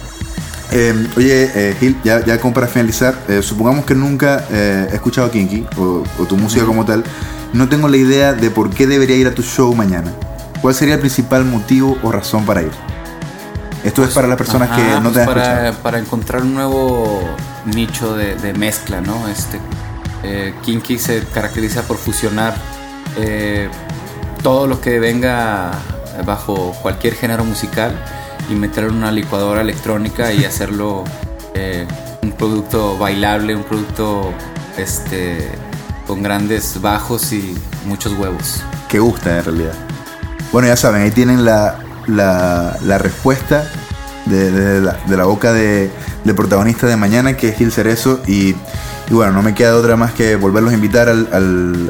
Eh, 0.73 1.09
oye, 1.17 1.51
eh, 1.55 1.77
Gil, 1.81 1.97
ya, 2.05 2.25
ya 2.25 2.39
como 2.39 2.55
para 2.55 2.69
finalizar, 2.69 3.15
eh, 3.29 3.43
supongamos 3.43 3.85
que 3.85 3.95
nunca 3.95 4.45
he 4.53 4.89
escuchado 4.93 5.31
Kinky 5.31 5.67
o, 5.77 6.05
tu 6.29 6.37
música 6.37 6.65
como 6.65 6.85
tal, 6.85 7.03
no 7.53 7.69
tengo 7.69 7.89
la 7.89 7.97
idea 7.97 8.35
de 8.35 8.51
por 8.51 8.71
qué 8.71 8.87
debería 8.87 9.17
ir 9.17 9.27
a 9.27 9.35
tu 9.35 9.43
show 9.43 9.75
mañana. 9.75 10.13
¿Cuál 10.63 10.75
sería 10.75 10.95
el 10.95 11.01
principal 11.01 11.45
motivo 11.45 11.99
o 12.03 12.13
razón 12.13 12.45
para 12.45 12.63
ir? 12.63 12.71
Esto 13.85 14.05
es 14.05 14.11
para 14.13 14.29
las 14.29 14.37
personas 14.37 14.71
que 14.77 14.83
no 15.01 15.11
te 15.11 15.21
han 15.21 15.27
pues 15.27 15.49
para, 15.49 15.73
para 15.73 15.99
encontrar 15.99 16.43
un 16.43 16.55
nuevo 16.55 17.23
nicho 17.65 18.15
de, 18.15 18.53
mezcla, 18.53 19.01
¿no? 19.01 19.27
Este, 19.29 19.61
Kinky 20.63 20.99
se 20.99 21.25
caracteriza 21.25 21.83
por 21.83 21.97
fusionar 21.97 22.55
todo 24.43 24.67
lo 24.67 24.81
que 24.81 24.99
venga 24.99 25.73
bajo 26.25 26.75
cualquier 26.83 27.15
género 27.15 27.45
musical 27.45 27.93
y 28.49 28.55
meterlo 28.55 28.91
en 28.91 28.97
una 28.97 29.13
licuadora 29.13 29.61
electrónica 29.61 30.33
y 30.33 30.45
hacerlo 30.45 31.05
eh, 31.55 31.87
un 32.23 32.33
producto 32.33 32.99
bailable, 32.99 33.55
un 33.55 33.65
producto 33.65 34.33
este, 34.77 35.51
con 36.07 36.23
grandes 36.23 36.81
bajos 36.81 37.33
y 37.33 37.57
muchos 37.87 38.13
huevos. 38.15 38.63
Que 38.89 38.99
gusta 38.99 39.39
en 39.39 39.45
realidad. 39.45 39.75
Bueno, 40.53 40.69
ya 40.69 40.77
saben, 40.77 41.03
ahí 41.03 41.11
tienen 41.11 41.45
la, 41.45 41.79
la, 42.17 42.99
respuesta 42.99 43.65
de, 44.27 44.81
la, 44.81 45.25
boca 45.25 45.53
de, 45.53 45.91
del 46.25 46.35
protagonista 46.35 46.87
de 46.87 46.97
mañana, 46.97 47.37
que 47.37 47.49
es 47.49 47.57
Gil 47.57 47.73
Cerezo. 47.73 48.21
Y, 48.27 48.55
bueno, 49.11 49.33
no 49.33 49.43
me 49.43 49.55
queda 49.55 49.77
otra 49.77 49.97
más 49.97 50.13
que 50.13 50.37
volverlos 50.37 50.73
a 50.73 50.75
invitar 50.75 51.09
al, 51.09 51.29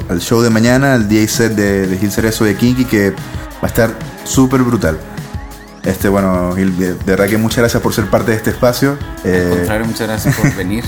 al, 0.09 0.20
show 0.20 0.40
de 0.40 0.50
mañana, 0.50 0.94
al 0.94 1.09
DJ 1.09 1.28
set 1.28 1.52
de, 1.52 1.87
de 1.87 1.98
Gil 1.98 2.11
Cerezo 2.11 2.44
de 2.44 2.56
Kinky, 2.56 2.85
que 2.85 3.11
va 3.11 3.16
a 3.62 3.66
estar 3.66 3.90
súper 4.24 4.62
brutal. 4.62 4.98
Este, 5.83 6.09
bueno, 6.09 6.54
Gil, 6.56 6.76
de, 6.78 6.94
verdad 7.04 7.26
que 7.26 7.38
muchas 7.38 7.59
gracias 7.59 7.83
por 7.83 7.92
ser 7.92 8.06
parte 8.06 8.33
de 8.33 8.37
este 8.37 8.50
espacio. 8.50 8.98
Al 9.24 9.30
eh, 9.30 9.48
contrario, 9.50 9.87
muchas 9.87 10.09
gracias 10.09 10.37
por 10.37 10.54
venir. 10.56 10.85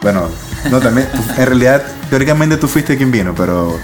Bueno, 0.00 0.28
no, 0.70 0.78
también, 0.80 1.08
en 1.36 1.46
realidad, 1.46 1.82
teóricamente 2.08 2.56
tú 2.56 2.68
fuiste 2.68 2.96
quien 2.96 3.10
vino, 3.10 3.34
pero. 3.34 3.78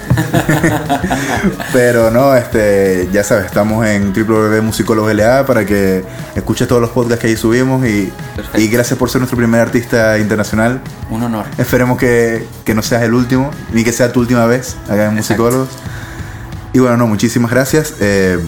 pero 1.72 2.11
no, 2.11 2.37
este, 2.37 3.09
ya 3.12 3.24
sabes, 3.24 3.46
estamos 3.46 3.85
en 3.87 4.12
www.musicólogos.la 4.12 5.44
para 5.44 5.66
que 5.66 6.05
escuches 6.37 6.68
todos 6.68 6.81
los 6.81 6.90
podcasts 6.90 7.20
que 7.20 7.29
ahí 7.29 7.37
subimos 7.37 7.85
y, 7.87 8.12
y, 8.55 8.68
gracias 8.68 8.98
por 8.98 9.11
ser 9.11 9.20
nuestro 9.20 9.37
primer 9.37 9.61
artista 9.61 10.18
internacional. 10.18 10.81
Un 11.11 11.24
honor. 11.24 11.46
Esperemos 11.59 11.98
que, 11.98 12.46
que 12.64 12.74
no 12.74 12.83
seas 12.83 13.03
el 13.03 13.14
último, 13.14 13.50
ni 13.72 13.83
que 13.83 13.92
sea 13.92 14.12
tu 14.12 14.20
última 14.20 14.46
vez 14.46 14.77
acá 14.88 15.07
en 15.07 15.14
Musicólogos. 15.14 15.68
Y 16.72 16.79
bueno, 16.79 16.96
no, 16.96 17.07
muchísimas 17.07 17.50
gracias. 17.50 17.94
Eh, 18.00 18.38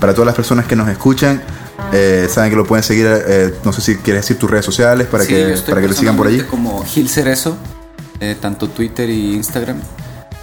para 0.00 0.12
todas 0.12 0.26
las 0.26 0.34
personas 0.34 0.66
que 0.66 0.76
nos 0.76 0.88
escuchan, 0.88 1.40
eh, 1.92 2.28
saben 2.30 2.50
que 2.50 2.56
lo 2.56 2.66
pueden 2.66 2.82
seguir. 2.82 3.06
Eh, 3.08 3.54
no 3.64 3.72
sé 3.72 3.80
si 3.80 3.96
quieres 3.96 4.22
decir 4.22 4.38
tus 4.38 4.50
redes 4.50 4.64
sociales 4.64 5.06
para 5.06 5.26
que 5.26 5.56
para 5.68 5.80
que 5.80 5.88
lo 5.88 5.94
sigan 5.94 6.16
por 6.16 6.26
allí. 6.26 6.40
Como 6.42 6.84
Gil 6.84 7.08
Cerezo, 7.08 7.56
eh, 8.20 8.36
tanto 8.40 8.68
Twitter 8.68 9.08
y 9.10 9.34
Instagram. 9.34 9.80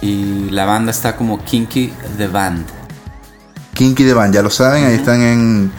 Y 0.00 0.50
la 0.50 0.64
banda 0.66 0.90
está 0.90 1.16
como 1.16 1.42
Kinky 1.42 1.92
The 2.18 2.28
Band. 2.28 2.66
Kinky 3.74 4.04
The 4.04 4.14
Band, 4.14 4.34
ya 4.34 4.42
lo 4.42 4.50
saben, 4.50 4.84
ahí 4.84 4.94
están 4.94 5.22
en, 5.22 5.72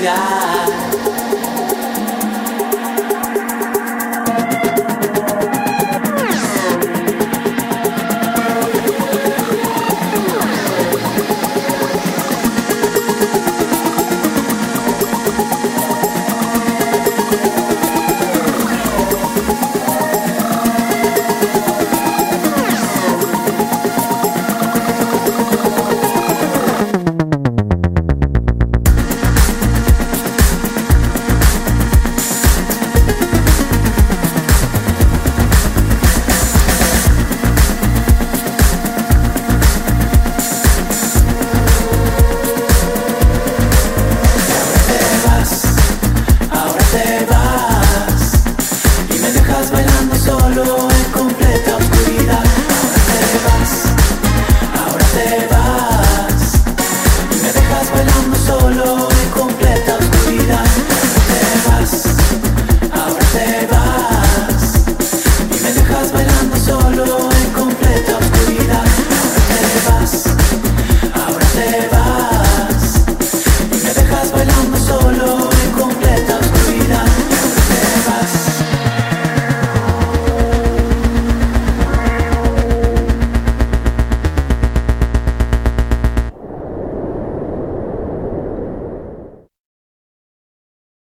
La 0.00 0.47